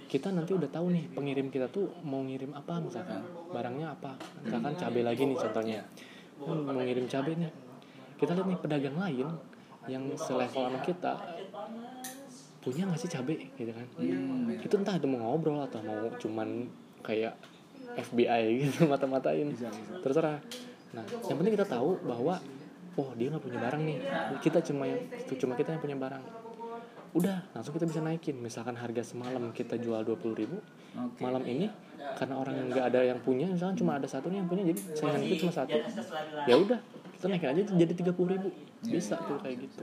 Kita 0.09 0.33
nanti 0.33 0.57
udah 0.57 0.69
tahu 0.69 0.89
nih 0.89 1.05
pengirim 1.13 1.53
kita 1.53 1.69
tuh 1.69 1.89
mau 2.05 2.21
ngirim 2.25 2.55
apa 2.55 2.81
misalkan. 2.81 3.21
Barangnya 3.51 3.93
apa. 3.93 4.17
Misalkan 4.41 4.73
cabai 4.77 5.03
lagi 5.05 5.23
nih 5.25 5.37
contohnya. 5.37 5.81
Hmm, 6.39 6.65
mau 6.65 6.81
ngirim 6.81 7.05
cabai 7.05 7.33
nih. 7.35 7.51
Kita 8.19 8.35
lihat 8.35 8.47
nih 8.47 8.59
pedagang 8.59 8.97
lain 8.99 9.27
yang 9.87 10.03
selevel 10.19 10.69
sama 10.69 10.79
kita 10.83 11.13
punya 12.59 12.83
nggak 12.83 12.99
sih 12.99 13.09
cabai 13.09 13.39
gitu 13.55 13.71
kan? 13.71 13.87
Hmm, 13.95 14.51
itu 14.59 14.73
entah 14.75 14.99
itu 14.99 15.07
mau 15.07 15.31
ngobrol 15.31 15.63
atau 15.63 15.79
mau 15.79 16.11
cuman 16.19 16.67
kayak 16.99 17.33
FBI 17.95 18.67
gitu 18.67 18.85
mata-matain. 18.91 19.55
Terserah. 20.03 20.43
Nah 20.93 21.05
yang 21.29 21.37
penting 21.39 21.53
kita 21.55 21.67
tahu 21.69 21.97
bahwa 22.03 22.41
oh 22.99 23.09
dia 23.15 23.31
nggak 23.31 23.43
punya 23.43 23.59
barang 23.63 23.81
nih. 23.87 23.97
Kita 24.43 24.59
cuma 24.59 24.83
yang 24.83 24.99
cuma 25.39 25.53
kita 25.55 25.75
yang 25.75 25.81
punya 25.81 25.95
barang. 25.95 26.23
Udah 27.15 27.41
langsung 27.55 27.73
kita 27.73 27.87
bisa 27.87 28.03
naikin. 28.03 28.37
Misalkan 28.37 28.75
harga 28.75 29.01
semalam 29.01 29.49
kita 29.55 29.79
jual 29.79 30.03
20.000 30.03 30.35
ribu 30.35 30.57
Oke. 30.93 31.21
malam 31.23 31.41
ini 31.47 31.71
karena 32.17 32.35
orang 32.37 32.53
yang 32.57 32.67
nggak 32.73 32.85
ada 32.89 32.99
yang 33.05 33.19
punya 33.21 33.45
misalkan 33.45 33.77
cuma 33.77 33.97
ada 33.97 34.07
satu 34.09 34.29
nih 34.33 34.41
yang 34.41 34.49
punya 34.49 34.63
jadi 34.67 34.79
saingan 34.93 35.21
itu 35.25 35.35
cuma 35.47 35.53
satu. 35.55 35.77
Ya 36.45 36.55
udah 36.59 36.79
kita 37.15 37.25
naikin 37.31 37.49
aja 37.55 37.61
jadi 37.73 37.93
30.000 37.95 38.33
ribu. 38.35 38.49
Bisa 38.85 39.15
tuh 39.23 39.39
kayak 39.39 39.57
gitu. 39.63 39.81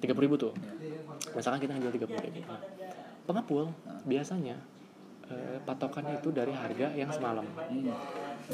30.000 0.00 0.24
ribu 0.24 0.34
tuh. 0.38 0.52
Misalkan 1.34 1.58
kita 1.60 1.76
jual 1.76 1.92
30.000 1.92 2.26
ribu. 2.30 2.40
Nah, 2.48 2.60
pengepul 3.24 3.72
biasanya 4.04 4.56
eh, 5.28 5.56
patokannya 5.64 6.20
itu 6.20 6.28
dari 6.32 6.52
harga 6.52 6.92
yang 6.92 7.10
semalam. 7.12 7.44
Hmm. 7.44 7.92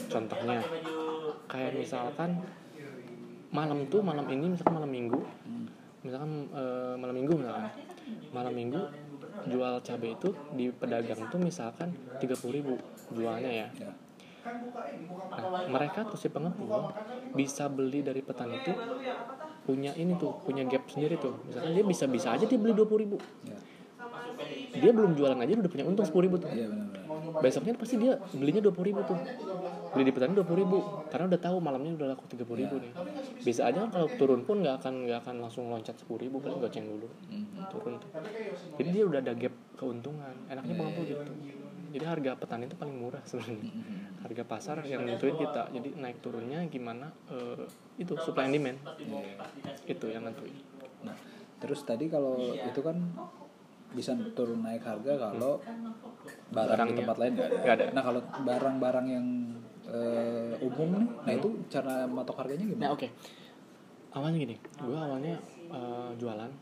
contohnya 0.07 0.63
kayak 1.51 1.75
misalkan 1.75 2.39
malam 3.51 3.87
tuh 3.91 4.01
malam 4.01 4.27
ini 4.31 4.55
misalkan 4.55 4.75
malam 4.79 4.91
minggu. 4.91 5.21
Misalkan 6.01 6.31
eh, 6.55 6.95
malam 6.97 7.15
minggu 7.15 7.35
misalkan. 7.39 7.67
Malam 8.31 8.53
minggu 8.55 8.81
jual 9.47 9.75
cabai 9.81 10.13
itu 10.15 10.29
di 10.53 10.69
pedagang 10.75 11.31
tuh 11.31 11.41
misalkan 11.41 11.95
30.000 12.19 12.57
ribu 12.57 12.75
jualnya 13.15 13.51
ya. 13.51 13.69
Ya. 13.79 13.93
nah, 14.41 15.69
mereka 15.69 16.09
tuh 16.09 16.17
si 16.17 16.33
pengepul 16.33 16.97
bisa 17.37 17.69
beli 17.69 18.01
dari 18.01 18.25
petani 18.25 18.57
itu 18.57 18.73
punya 19.69 19.93
ini 20.01 20.17
tuh 20.17 20.41
punya 20.43 20.65
gap 20.65 20.89
sendiri 20.89 21.21
tuh. 21.21 21.37
Misalkan 21.47 21.77
dia 21.77 21.85
bisa 21.85 22.05
bisa 22.09 22.35
aja 22.35 22.45
dia 22.49 22.59
beli 22.59 22.73
20.000 22.73 23.03
ribu. 23.03 23.19
Ya. 23.47 23.59
dia 24.71 24.93
belum 24.97 25.13
jualan 25.19 25.37
aja 25.37 25.53
udah 25.53 25.73
punya 25.73 25.85
untung 25.85 26.09
10.000 26.09 26.25
ribu 26.25 26.37
tuh. 26.41 26.49
Iya 26.51 26.69
besoknya 27.39 27.75
pasti 27.79 27.95
dia 27.97 28.19
belinya 28.35 28.59
dua 28.59 28.75
ribu 28.83 29.01
tuh 29.07 29.19
beli 29.91 30.05
di 30.09 30.13
petani 30.15 30.33
dua 30.39 30.47
ribu. 30.55 30.79
Karena 31.11 31.27
udah 31.31 31.41
tahu 31.41 31.57
malamnya 31.59 31.93
udah 31.99 32.07
laku 32.15 32.25
tiga 32.31 32.45
ribu 32.47 32.79
nih. 32.79 32.93
Bisa 33.43 33.67
aja 33.67 33.87
kan 33.87 33.91
kalau 33.91 34.09
turun 34.15 34.43
pun 34.47 34.63
nggak 34.63 34.83
akan 34.83 35.07
nggak 35.07 35.19
akan 35.27 35.35
langsung 35.43 35.67
loncat 35.71 35.99
sepuluh 35.99 36.27
ribu 36.27 36.39
kan 36.39 36.57
goceng 36.59 36.87
dulu. 36.87 37.09
Hmm. 37.31 37.67
turun 37.69 37.99
tuh. 37.99 38.11
Jadi 38.81 38.89
dia 38.91 39.05
udah 39.07 39.19
ada 39.21 39.33
gap 39.35 39.55
keuntungan. 39.77 40.35
Enaknya 40.49 40.75
pengepul 40.77 41.05
gitu. 41.07 41.33
jadi 41.91 42.07
harga 42.07 42.39
petani 42.39 42.71
itu 42.71 42.79
paling 42.79 42.95
murah 43.03 43.19
sebenarnya. 43.27 43.67
Harga 44.23 44.43
pasar 44.47 44.77
yang 44.87 45.03
nentuin 45.03 45.35
kita. 45.35 45.75
Jadi 45.75 45.99
naik 45.99 46.23
turunnya 46.23 46.63
gimana 46.71 47.11
eh, 47.35 47.67
itu 47.99 48.15
supply 48.15 48.47
and 48.47 48.55
demand. 48.55 48.79
Itu 49.91 50.07
yang 50.07 50.23
nentuin. 50.23 50.55
Nah, 51.03 51.19
terus 51.59 51.83
tadi 51.83 52.07
kalau 52.07 52.39
itu 52.39 52.79
kan 52.79 52.95
bisa 53.91 54.15
turun 54.39 54.63
naik 54.63 54.87
harga 54.87 55.19
kalau 55.19 55.59
barang 56.55 56.89
di 56.95 56.97
tempat 57.03 57.17
lain 57.19 57.33
nggak 57.35 57.49
ada. 57.49 57.59
Nggak 57.59 57.75
ada. 57.75 57.87
Nah, 57.91 58.03
kalau 58.07 58.21
barang-barang 58.47 59.07
yang 59.11 59.27
eh, 59.91 60.55
umum 60.63 60.91
nih, 60.97 61.09
nah 61.27 61.33
itu 61.35 61.49
cara 61.67 62.07
matok 62.07 62.37
harganya 62.41 62.65
nah 62.65 62.71
gimana? 62.73 62.91
oke 62.95 63.09
awalnya 64.11 64.39
gini 64.39 64.57
gue 64.59 64.99
awalnya 64.99 65.35
eh, 65.71 66.11
jualan 66.17 66.53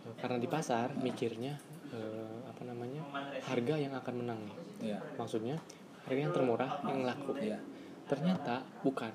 Nah, 0.00 0.16
karena 0.16 0.40
di 0.40 0.48
pasar 0.48 0.96
mikirnya 0.96 1.60
eh, 1.92 2.38
apa 2.48 2.62
namanya 2.64 3.04
harga 3.44 3.74
yang 3.76 3.92
akan 3.92 4.14
menang 4.16 4.40
nih 4.48 4.56
Iya. 4.80 4.98
maksudnya 5.14 5.60
harga 6.08 6.20
yang 6.24 6.32
termurah 6.32 6.70
yang 6.84 7.04
laku 7.04 7.36
Iya. 7.36 7.60
ternyata 8.08 8.64
bukan 8.80 9.12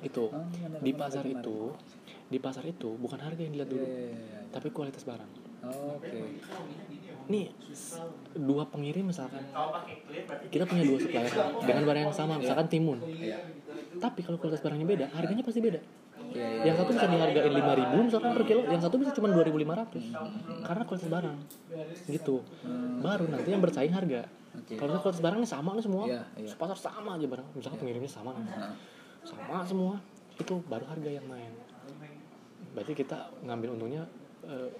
itu 0.00 0.32
Oh, 0.32 0.48
benar, 0.48 0.80
di 0.80 0.92
pasar 0.96 1.24
benar. 1.26 1.44
itu 1.44 1.56
di 2.30 2.38
pasar 2.38 2.64
itu 2.64 2.94
bukan 2.96 3.20
harga 3.20 3.42
yang 3.42 3.52
dilihat 3.52 3.68
Iya, 3.68 3.74
dulu 3.76 3.86
iya, 3.86 3.98
iya, 4.00 4.16
iya. 4.16 4.40
tapi 4.48 4.68
kualitas 4.70 5.04
barang 5.04 5.28
Oke. 5.60 6.40
Nih 7.30 7.46
dua 8.36 8.66
pengirim 8.68 9.08
misalkan. 9.08 9.42
Kita 10.50 10.66
punya 10.66 10.82
dua 10.84 10.98
supplier. 10.98 11.30
Dengan 11.62 11.82
barang 11.86 12.02
yang 12.10 12.14
sama 12.14 12.36
misalkan 12.36 12.66
timun. 12.66 12.98
Iya. 13.06 13.38
tapi 14.00 14.22
kalau 14.22 14.38
kualitas 14.38 14.62
barangnya 14.62 14.86
beda 14.86 15.06
harganya 15.12 15.42
pasti 15.42 15.60
beda. 15.60 15.82
Iya, 16.30 16.46
iya. 16.46 16.62
yang 16.70 16.76
satu 16.78 16.94
bisa 16.94 17.10
dihargain 17.10 17.50
5000 17.50 18.06
misalkan 18.06 18.30
per 18.38 18.44
kilo 18.46 18.62
yang 18.70 18.78
satu 18.78 18.96
bisa 19.02 19.10
cuma 19.10 19.28
2500 19.34 20.62
karena 20.62 20.82
kualitas 20.86 21.10
barang. 21.10 21.38
Gitu. 22.06 22.36
Baru 23.02 23.24
nanti 23.26 23.48
yang 23.50 23.62
bersaing 23.62 23.90
harga. 23.90 24.30
Kalau 24.78 24.98
kualitas 25.02 25.22
barangnya 25.22 25.48
sama 25.48 25.74
nih 25.74 25.84
semua 25.84 26.04
Iya, 26.06 26.22
iya. 26.38 26.54
pasar 26.54 26.78
sama 26.78 27.18
aja 27.18 27.26
barang. 27.26 27.46
Misalkan 27.58 27.78
pengirimnya 27.82 28.10
sama. 28.10 28.30
Nih 28.38 28.46
sama 29.26 29.66
semua. 29.66 29.94
Itu 30.38 30.62
baru 30.70 30.86
harga 30.86 31.10
yang 31.10 31.26
main. 31.26 31.50
Berarti 32.72 32.92
kita 32.94 33.28
ngambil 33.44 33.74
untungnya 33.74 34.06
eh, 34.46 34.70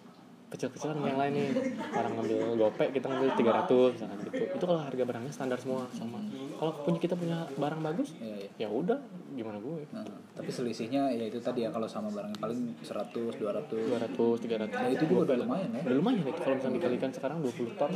kecil-kecilan 0.51 0.99
yang 1.07 1.19
lain 1.19 1.33
nih 1.39 1.49
orang 1.95 2.13
ngambil 2.19 2.39
gopek 2.59 2.89
kita 2.91 3.07
ngambil 3.07 3.31
300 3.39 3.95
misalkan 3.95 4.19
gitu 4.27 4.43
itu 4.51 4.65
kalau 4.67 4.81
harga 4.83 5.03
barangnya 5.07 5.33
standar 5.33 5.59
semua 5.63 5.87
sama 5.95 6.19
kalau 6.59 6.73
punya 6.83 6.99
kita 6.99 7.15
punya 7.15 7.47
barang 7.55 7.81
bagus 7.81 8.13
iya. 8.19 8.67
ya 8.67 8.69
udah 8.69 8.99
gimana 9.33 9.63
gue 9.63 9.87
Nah, 9.91 10.07
tapi 10.37 10.51
selisihnya 10.51 11.11
ya 11.15 11.25
itu 11.27 11.39
tadi 11.43 11.67
ya 11.67 11.71
kalau 11.71 11.87
sama 11.87 12.11
barangnya 12.11 12.39
paling 12.39 12.79
100, 12.83 13.39
200. 13.39 13.71
200 13.71 14.11
300 14.45 14.71
Nah, 14.71 14.91
itu 14.93 15.05
juga 15.07 15.21
udah 15.33 15.37
lumayan 15.41 15.71
ya. 15.75 15.83
udah 15.87 15.97
lumayan 15.99 16.25
itu 16.27 16.41
kalau 16.43 16.57
misalnya 16.59 16.77
dikalikan 16.83 17.11
sekarang 17.11 17.39
20 17.43 17.79
ton 17.81 17.91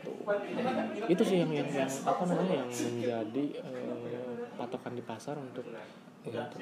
Tuh. 0.00 0.16
itu 1.08 1.22
sih 1.24 1.36
yang 1.44 1.52
yang, 1.52 1.68
yang 1.68 1.92
apa 2.04 2.22
namanya 2.28 2.54
yang 2.64 2.68
menjadi 2.68 3.44
eh, 3.60 4.34
patokan 4.56 4.92
di 4.96 5.02
pasar 5.04 5.36
untuk 5.40 5.64
namanya, 6.20 6.52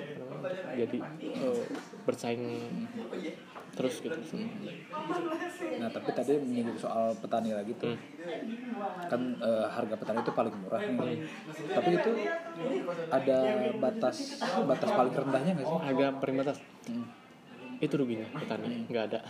jadi 0.78 0.98
eh, 1.18 1.62
bersaing 2.06 2.42
terus 3.74 4.02
gitu. 4.02 4.18
Nah, 5.78 5.88
tapi 5.90 6.10
tadi 6.10 6.34
menyinggung 6.38 6.78
soal 6.78 7.14
petani 7.18 7.54
lagi 7.54 7.74
tuh. 7.74 7.94
Kan 9.06 9.38
eh, 9.38 9.66
harga 9.66 9.94
petani 9.98 10.18
itu 10.22 10.32
paling 10.34 10.54
murah 10.62 10.82
nih. 10.82 11.22
Tapi 11.74 11.90
itu 11.94 12.10
ada 13.10 13.38
batas 13.78 14.38
batas 14.66 14.90
paling 14.90 15.14
rendahnya 15.14 15.52
nggak 15.58 15.68
sih? 15.68 15.78
harga 15.78 16.06
paling 16.18 16.36
batas 16.38 16.58
Hmm. 16.88 17.04
itu 17.78 17.94
ruginya 17.94 18.26
petani 18.32 18.88
nggak 18.88 19.04
ada. 19.12 19.20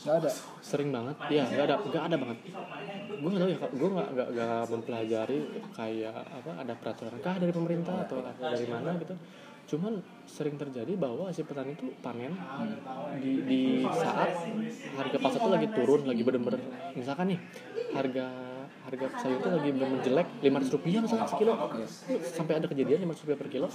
Nggak 0.00 0.16
ada. 0.24 0.30
sering 0.64 0.88
banget. 0.88 1.16
Ya 1.28 1.44
nggak 1.44 1.64
ada 1.68 1.76
nggak 1.82 2.04
ada 2.08 2.16
banget. 2.16 2.38
Gue 3.20 3.28
nggak 3.28 3.42
tahu 3.42 3.50
ya 3.50 3.58
gue 3.68 3.88
nggak 3.90 4.08
nggak 4.32 4.60
mempelajari 4.70 5.38
kayak 5.76 6.14
apa 6.14 6.50
ada 6.56 6.72
peraturan 6.78 7.16
kah 7.20 7.36
dari 7.36 7.52
pemerintah 7.52 8.06
atau 8.06 8.22
apa 8.24 8.32
dari 8.56 8.66
mana 8.70 8.96
gitu 8.96 9.16
cuman 9.70 10.02
sering 10.26 10.58
terjadi 10.58 10.98
bahwa 10.98 11.30
si 11.30 11.46
petani 11.46 11.78
itu 11.78 11.94
panen 12.02 12.34
di, 13.22 13.32
di 13.46 13.62
saat 13.86 14.50
harga 14.98 15.16
pasar 15.22 15.38
tuh 15.38 15.52
lagi 15.54 15.70
turun 15.70 16.10
lagi 16.10 16.22
bener-bener. 16.26 16.58
Misalkan 16.98 17.30
nih 17.30 17.38
harga 17.94 18.49
harga 18.80 19.06
sayur 19.20 19.38
itu 19.38 19.48
lagi 19.52 19.70
bener 19.76 20.00
jelek 20.00 20.28
lima 20.40 20.58
rupiah 20.58 21.00
misalnya 21.04 21.28
sekilo. 21.28 21.52
Sampai 22.24 22.54
ada 22.56 22.66
kejadian 22.66 23.04
lima 23.04 23.12
rupiah 23.12 23.36
per 23.36 23.48
kilo. 23.48 23.68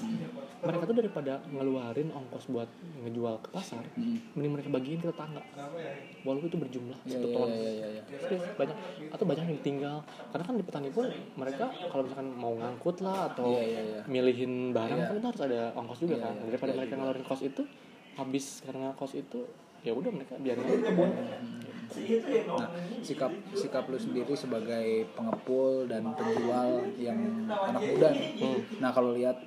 Mereka 0.62 0.84
tuh 0.84 0.96
daripada 0.98 1.34
ngeluarin 1.46 2.10
ongkos 2.10 2.50
buat 2.50 2.66
ngejual 3.06 3.38
ke 3.42 3.50
pasar 3.54 3.86
mending 4.34 4.52
mereka 4.58 4.70
bagiin 4.74 5.00
ke 5.00 5.08
tetangga. 5.14 5.42
Walaupun 6.26 6.48
itu 6.50 6.58
berjumlah 6.58 6.98
Iya, 7.06 7.14
satu 7.16 7.28
iya, 7.30 7.36
ton. 7.38 7.50
iya, 7.50 7.72
iya, 7.72 7.88
iya. 7.96 8.04
Serius, 8.18 8.44
banyak. 8.58 8.78
Atau 9.14 9.26
banyak 9.30 9.46
yang 9.46 9.62
tinggal. 9.62 9.98
Karena 10.34 10.44
kan 10.44 10.56
di 10.58 10.64
petani 10.66 10.90
pun 10.90 11.06
mereka 11.38 11.66
kalau 11.88 12.02
misalkan 12.10 12.30
mau 12.34 12.54
ngangkut 12.58 12.98
lah 13.06 13.30
atau 13.30 13.46
Iya, 13.54 13.62
iya, 13.62 13.82
iya. 13.86 14.02
milihin 14.10 14.74
barang 14.74 14.98
Iya. 14.98 15.08
kan 15.08 15.16
itu 15.22 15.28
harus 15.30 15.42
ada 15.46 15.62
ongkos 15.78 16.00
juga 16.02 16.16
Iya, 16.18 16.26
kan. 16.26 16.34
daripada 16.50 16.72
iya, 16.74 16.78
mereka 16.82 16.92
iya. 16.92 17.00
ngeluarin 17.00 17.26
kos 17.26 17.42
itu 17.46 17.64
habis 18.16 18.46
karena 18.66 18.88
kos 18.96 19.14
itu 19.14 19.40
ya 19.86 19.94
udah 19.94 20.10
mereka 20.10 20.34
biarin 20.42 20.66
kebun 20.66 21.12
Nah, 22.56 22.70
sikap 23.02 23.32
sikap 23.54 23.84
lu 23.88 23.98
sendiri 24.00 24.34
sebagai 24.34 25.06
pengepul 25.14 25.86
dan 25.86 26.08
penjual 26.16 26.90
yang 26.98 27.20
anak 27.50 27.84
muda 27.84 28.08
nih. 28.12 28.32
Nah, 28.80 28.92
kalau 28.92 29.14
lihat 29.14 29.38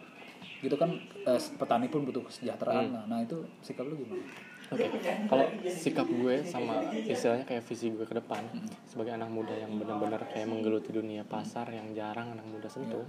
gitu 0.58 0.74
kan 0.74 0.90
eh, 1.24 1.40
petani 1.56 1.86
pun 1.86 2.02
butuh 2.02 2.26
kesejahteraan. 2.26 2.90
Nah, 2.90 3.04
nah 3.06 3.18
itu 3.22 3.46
sikap 3.62 3.86
lu 3.86 3.94
gimana? 3.94 4.22
Oke, 4.68 4.84
kalau 5.30 5.48
sikap 5.64 6.04
gue 6.04 6.44
sama 6.44 6.84
istilahnya 7.08 7.48
kayak 7.48 7.64
visi 7.64 7.88
gue 7.88 8.04
ke 8.04 8.12
depan 8.12 8.44
sebagai 8.84 9.16
anak 9.16 9.32
muda 9.32 9.56
yang 9.56 9.72
benar-benar 9.80 10.28
kayak 10.28 10.44
menggeluti 10.44 10.92
dunia 10.92 11.24
pasar 11.24 11.72
yang 11.72 11.96
jarang 11.96 12.36
anak 12.36 12.44
muda 12.44 12.68
sentuh. 12.68 13.06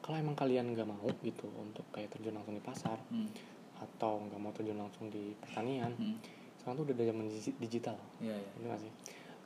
Kalau 0.00 0.16
emang 0.16 0.32
kalian 0.32 0.72
nggak 0.72 0.88
mau 0.88 1.04
gitu 1.20 1.44
untuk 1.60 1.84
kayak 1.92 2.08
terjun 2.16 2.32
langsung 2.32 2.56
di 2.56 2.64
pasar 2.64 2.96
Hmm. 3.12 3.28
atau 3.78 4.24
nggak 4.24 4.40
mau 4.40 4.48
terjun 4.56 4.80
langsung 4.80 5.12
di 5.12 5.36
pertanian, 5.36 5.92
Hmm. 5.92 6.16
Sekarang 6.68 6.84
tuh 6.84 6.92
udah 6.92 6.96
zaman 7.00 7.24
digi- 7.32 7.56
digital, 7.56 7.96
Iya, 8.20 8.36
iya. 8.36 8.76
sih? 8.76 8.92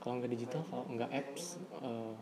Kalau 0.02 0.18
nggak 0.18 0.32
digital, 0.34 0.60
kalau 0.66 0.84
nggak 0.90 1.10
apps, 1.14 1.62
eh 1.78 2.14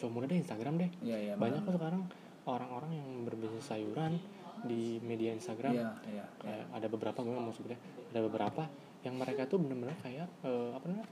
coba 0.00 0.10
mudah 0.16 0.28
deh 0.32 0.40
Instagram 0.40 0.74
deh. 0.80 0.90
Iya, 1.04 1.16
iya. 1.20 1.32
Banyak 1.36 1.60
kok 1.60 1.76
sekarang 1.76 2.08
orang-orang 2.48 2.90
yang 2.96 3.08
berbisnis 3.28 3.68
sayuran 3.68 4.16
di 4.64 4.96
media 5.04 5.36
Instagram 5.36 5.76
Iya, 5.76 5.88
iya. 6.08 6.24
kayak 6.40 6.64
ada 6.72 6.86
beberapa 6.88 7.20
mau 7.20 7.52
sebutnya 7.52 7.76
ada 8.16 8.20
beberapa 8.24 8.64
yang 9.04 9.20
mereka 9.20 9.44
tuh 9.44 9.60
benar-benar 9.60 10.00
kayak 10.00 10.24
eh, 10.40 10.70
apa 10.72 10.84
namanya 10.88 11.04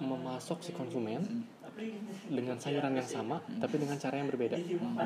memasok 0.00 0.64
si 0.64 0.72
konsumen 0.72 1.44
dengan 2.30 2.56
sayuran 2.56 2.92
yang 2.94 3.06
sama 3.06 3.38
tapi 3.58 3.80
dengan 3.80 3.96
cara 3.96 4.14
yang 4.18 4.28
berbeda. 4.28 4.56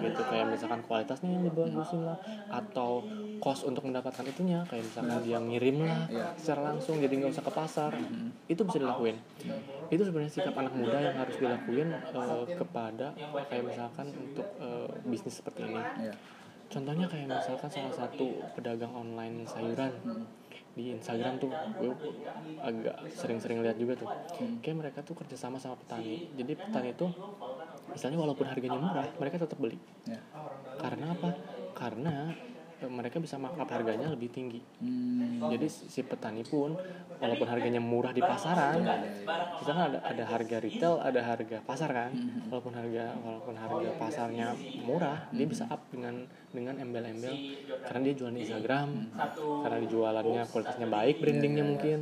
Gitu 0.00 0.22
kayak 0.26 0.46
misalkan 0.52 0.80
kualitasnya 0.84 1.30
yang 1.30 1.44
dibagusin 1.46 2.02
lah. 2.04 2.18
Atau 2.48 3.04
cost 3.38 3.68
untuk 3.68 3.84
mendapatkan 3.84 4.24
itunya 4.24 4.64
kayak 4.68 4.84
misalkan 4.88 5.20
dia 5.20 5.38
ngirim 5.38 5.84
lah 5.84 6.06
Iya. 6.08 6.26
secara 6.40 6.72
langsung 6.72 7.00
jadi 7.00 7.12
nggak 7.12 7.32
usah 7.34 7.44
ke 7.44 7.52
pasar. 7.52 7.92
Itu 8.48 8.64
bisa 8.64 8.78
dilakuin. 8.80 9.16
Itu 9.92 10.02
sebenarnya 10.04 10.32
sikap 10.32 10.54
anak 10.56 10.74
muda 10.74 10.98
yang 11.00 11.16
harus 11.16 11.36
dilakuin 11.36 11.88
eh, 11.92 12.46
kepada 12.56 13.12
kayak 13.48 13.64
misalkan 13.64 14.06
untuk 14.14 14.46
eh, 14.58 14.88
bisnis 15.04 15.40
seperti 15.40 15.66
ini. 15.68 15.82
Iya. 16.04 16.14
contohnya 16.64 17.06
kayak 17.06 17.28
misalkan 17.28 17.70
salah 17.70 17.94
satu 17.94 18.40
pedagang 18.56 18.90
online 18.90 19.46
sayuran 19.46 19.94
di 20.74 20.90
Instagram 20.94 21.38
tuh 21.38 21.50
gue 21.78 21.90
agak 22.60 22.96
sering-sering 23.14 23.62
lihat 23.62 23.78
juga 23.78 23.94
tuh. 23.98 24.10
Kayak 24.60 24.76
mereka 24.76 24.98
tuh 25.06 25.14
kerjasama 25.14 25.62
sama 25.62 25.78
petani. 25.78 26.18
Jadi 26.34 26.52
petani 26.58 26.90
tuh 26.98 27.10
misalnya 27.94 28.18
walaupun 28.18 28.46
harganya 28.50 28.80
murah 28.82 29.06
mereka 29.18 29.38
tetap 29.42 29.58
beli. 29.60 29.78
Ya. 30.04 30.20
karena 30.74 31.14
apa? 31.14 31.30
Karena 31.72 32.34
mereka 32.88 33.20
bisa 33.20 33.36
markup 33.40 33.68
harganya 33.70 34.08
lebih 34.10 34.30
tinggi. 34.30 34.60
Hmm. 34.80 35.40
jadi 35.50 35.66
si 35.68 36.00
petani 36.04 36.44
pun 36.44 36.76
walaupun 37.20 37.46
harganya 37.48 37.80
murah 37.80 38.10
di 38.10 38.20
pasaran 38.24 38.80
kita 39.60 39.70
kan 39.70 39.82
ada 39.92 39.98
ada 40.02 40.24
harga 40.24 40.56
retail 40.60 41.00
ada 41.00 41.20
harga 41.20 41.58
pasar 41.64 41.90
kan? 41.92 42.10
Walaupun 42.48 42.72
harga 42.74 43.04
walaupun 43.20 43.54
harga 43.56 43.90
pasarnya 44.00 44.48
murah 44.84 45.28
dia 45.30 45.46
bisa 45.46 45.64
up 45.68 45.84
dengan 45.90 46.24
dengan 46.54 46.78
embel-embel. 46.78 47.34
Karena 47.84 48.00
dia 48.10 48.14
jualan 48.14 48.34
di 48.34 48.42
Instagram 48.46 48.88
karena 49.66 49.76
dia 49.82 49.90
jualannya 49.90 50.42
kualitasnya 50.48 50.88
baik 50.88 51.16
brandingnya 51.20 51.64
mungkin. 51.64 51.98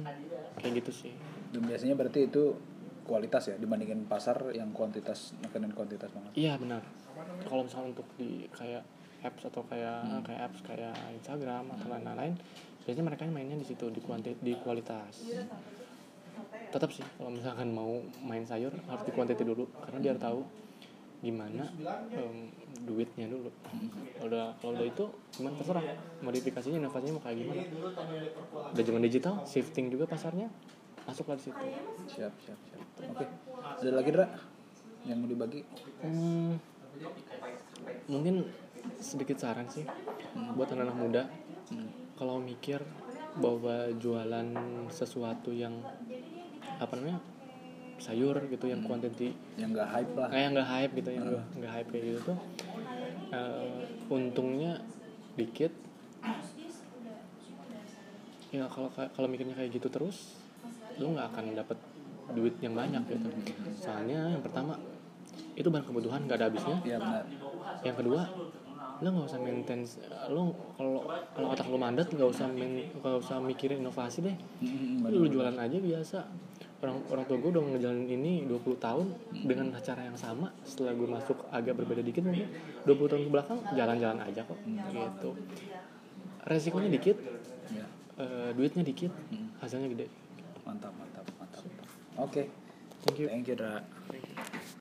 Kayak 0.61 0.85
gitu 0.85 1.07
sih. 1.07 1.13
Dan 1.53 1.69
biasanya 1.69 1.95
berarti 1.97 2.29
itu 2.29 2.57
kualitas 3.03 3.51
ya 3.51 3.57
dibandingin 3.59 4.07
pasar 4.07 4.55
yang 4.55 4.71
kuantitas 4.71 5.35
makanan 5.43 5.75
kuantitas 5.75 6.09
banget. 6.15 6.33
iya 6.39 6.55
benar. 6.55 6.81
Kalau 7.45 7.67
misalnya 7.67 7.99
untuk 7.99 8.09
di 8.17 8.47
kayak 8.55 8.87
apps 9.23 9.43
atau 9.49 9.63
kayak 9.67 10.27
kayak 10.27 10.41
apps 10.51 10.61
kayak 10.67 10.95
Instagram 11.19 11.71
atau 11.79 11.87
lain-lain 11.91 12.35
biasanya 12.83 13.05
mereka 13.07 13.23
mainnya 13.31 13.57
di 13.59 13.67
situ 13.67 13.87
di 13.95 14.03
kuanti 14.03 14.35
di 14.43 14.53
kualitas 14.59 15.23
tetap 16.73 16.91
sih 16.91 17.05
kalau 17.21 17.31
misalkan 17.31 17.69
mau 17.71 18.01
main 18.25 18.43
sayur 18.49 18.73
harus 18.89 19.05
di 19.05 19.13
kuantiti 19.13 19.45
dulu 19.45 19.69
karena 19.85 19.99
biar 20.01 20.17
tahu 20.19 20.41
gimana 21.23 21.71
em, 22.11 22.51
duitnya 22.83 23.31
dulu 23.31 23.47
kalau 24.19 24.27
udah 24.27 24.47
kalau 24.59 24.73
udah 24.75 24.87
itu 24.91 25.05
gimana 25.39 25.55
terserah 25.55 25.85
modifikasinya 26.19 26.83
inovasinya 26.83 27.15
mau 27.15 27.23
kayak 27.23 27.37
gimana 27.39 27.63
udah 28.75 28.83
zaman 28.83 29.03
digital 29.07 29.35
shifting 29.47 29.87
juga 29.87 30.11
pasarnya 30.11 30.51
masuklah 31.07 31.39
di 31.39 31.45
situ 31.47 31.65
Siap, 32.11 32.35
siap, 32.45 32.59
siap. 32.67 32.83
Oke. 33.15 33.27
Ada 33.63 33.91
lagi, 33.95 34.11
Dra? 34.11 34.27
Yang 35.07 35.17
mau 35.19 35.29
dibagi? 35.31 35.61
Hmm, 36.03 36.59
mungkin 38.11 38.47
sedikit 38.99 39.37
saran 39.37 39.67
sih 39.67 39.85
buat 40.55 40.69
anak-anak 40.69 40.97
muda. 40.97 41.23
Kalau 42.15 42.39
mikir 42.39 42.79
bahwa 43.35 43.89
jualan 43.97 44.49
sesuatu 44.89 45.51
yang 45.51 45.73
apa 46.77 46.93
namanya 46.95 47.19
sayur 47.97 48.35
gitu 48.51 48.67
yang 48.67 48.83
quantity 48.83 49.31
Yang 49.55 49.71
nggak 49.79 49.89
hype 49.89 50.13
lah. 50.13 50.29
kayak 50.29 50.49
nggak 50.53 50.69
hype 50.69 50.93
gitu 50.99 51.11
yang 51.11 51.25
nggak 51.25 51.45
nggak 51.57 51.73
hype 51.73 51.89
kayak 51.89 52.05
gitu 52.05 52.21
tuh 52.29 52.39
eh, 53.31 53.81
untungnya 54.11 54.73
dikit. 55.35 55.73
Ya 58.53 58.69
kalau 58.69 58.93
ka- 58.93 59.09
kalau 59.17 59.29
mikirnya 59.31 59.57
kayak 59.57 59.73
gitu 59.73 59.89
terus 59.89 60.37
lu 61.01 61.17
nggak 61.17 61.33
akan 61.33 61.57
dapat 61.57 61.79
duit 62.37 62.53
yang 62.61 62.77
banyak 62.77 63.01
gitu. 63.09 63.29
Soalnya 63.81 64.29
yang 64.29 64.43
pertama 64.45 64.77
itu 65.57 65.69
barang 65.69 65.89
kebutuhan 65.89 66.21
nggak 66.29 66.37
ada 66.39 66.47
habisnya. 66.53 66.77
Benar. 66.85 67.25
yang 67.83 67.97
kedua 67.99 68.23
lo 69.03 69.09
nggak 69.11 69.27
usah 69.29 69.41
maintain 69.43 69.83
lo 70.31 70.55
kalau 70.79 71.03
kalau 71.35 71.47
otak 71.51 71.67
lo 71.67 71.75
mandat 71.77 72.07
nggak 72.07 72.29
usah 72.31 72.47
main 72.47 72.87
nggak 72.95 73.17
usah 73.19 73.37
mikirin 73.43 73.83
inovasi 73.83 74.23
deh. 74.23 74.37
Lu 75.03 75.27
jualan 75.27 75.59
aja 75.59 75.79
biasa. 75.79 76.19
Orang 76.83 76.99
orang 77.15 77.25
tua 77.31 77.39
gue 77.39 77.51
udah 77.55 77.63
ngejalanin 77.63 78.11
ini 78.11 78.33
20 78.47 78.79
tahun 78.79 79.07
dengan 79.47 79.71
cara 79.79 80.03
yang 80.03 80.19
sama. 80.19 80.51
Setelah 80.63 80.95
gue 80.95 81.07
masuk 81.07 81.39
agak 81.51 81.79
berbeda 81.79 82.03
dikit 82.03 82.27
mungkin 82.27 82.51
20 82.87 83.11
tahun 83.11 83.23
ke 83.27 83.31
belakang 83.31 83.59
jalan-jalan 83.75 84.19
aja 84.23 84.41
kok. 84.43 84.59
Gitu. 84.67 85.31
Resikonya 86.43 86.91
dikit 86.91 87.19
Ya. 87.71 87.87
eh, 88.19 88.51
duitnya 88.53 88.83
dikit 88.83 89.15
hasilnya 89.63 89.89
gede. 89.89 90.07
Mantap, 90.67 90.91
mantap, 90.99 91.25
mantap. 91.39 91.63
Oke. 92.19 92.51
thank 93.07 93.19
you. 93.19 93.27
Thank 93.31 93.47
you, 93.51 93.55
Dra. 93.55 93.79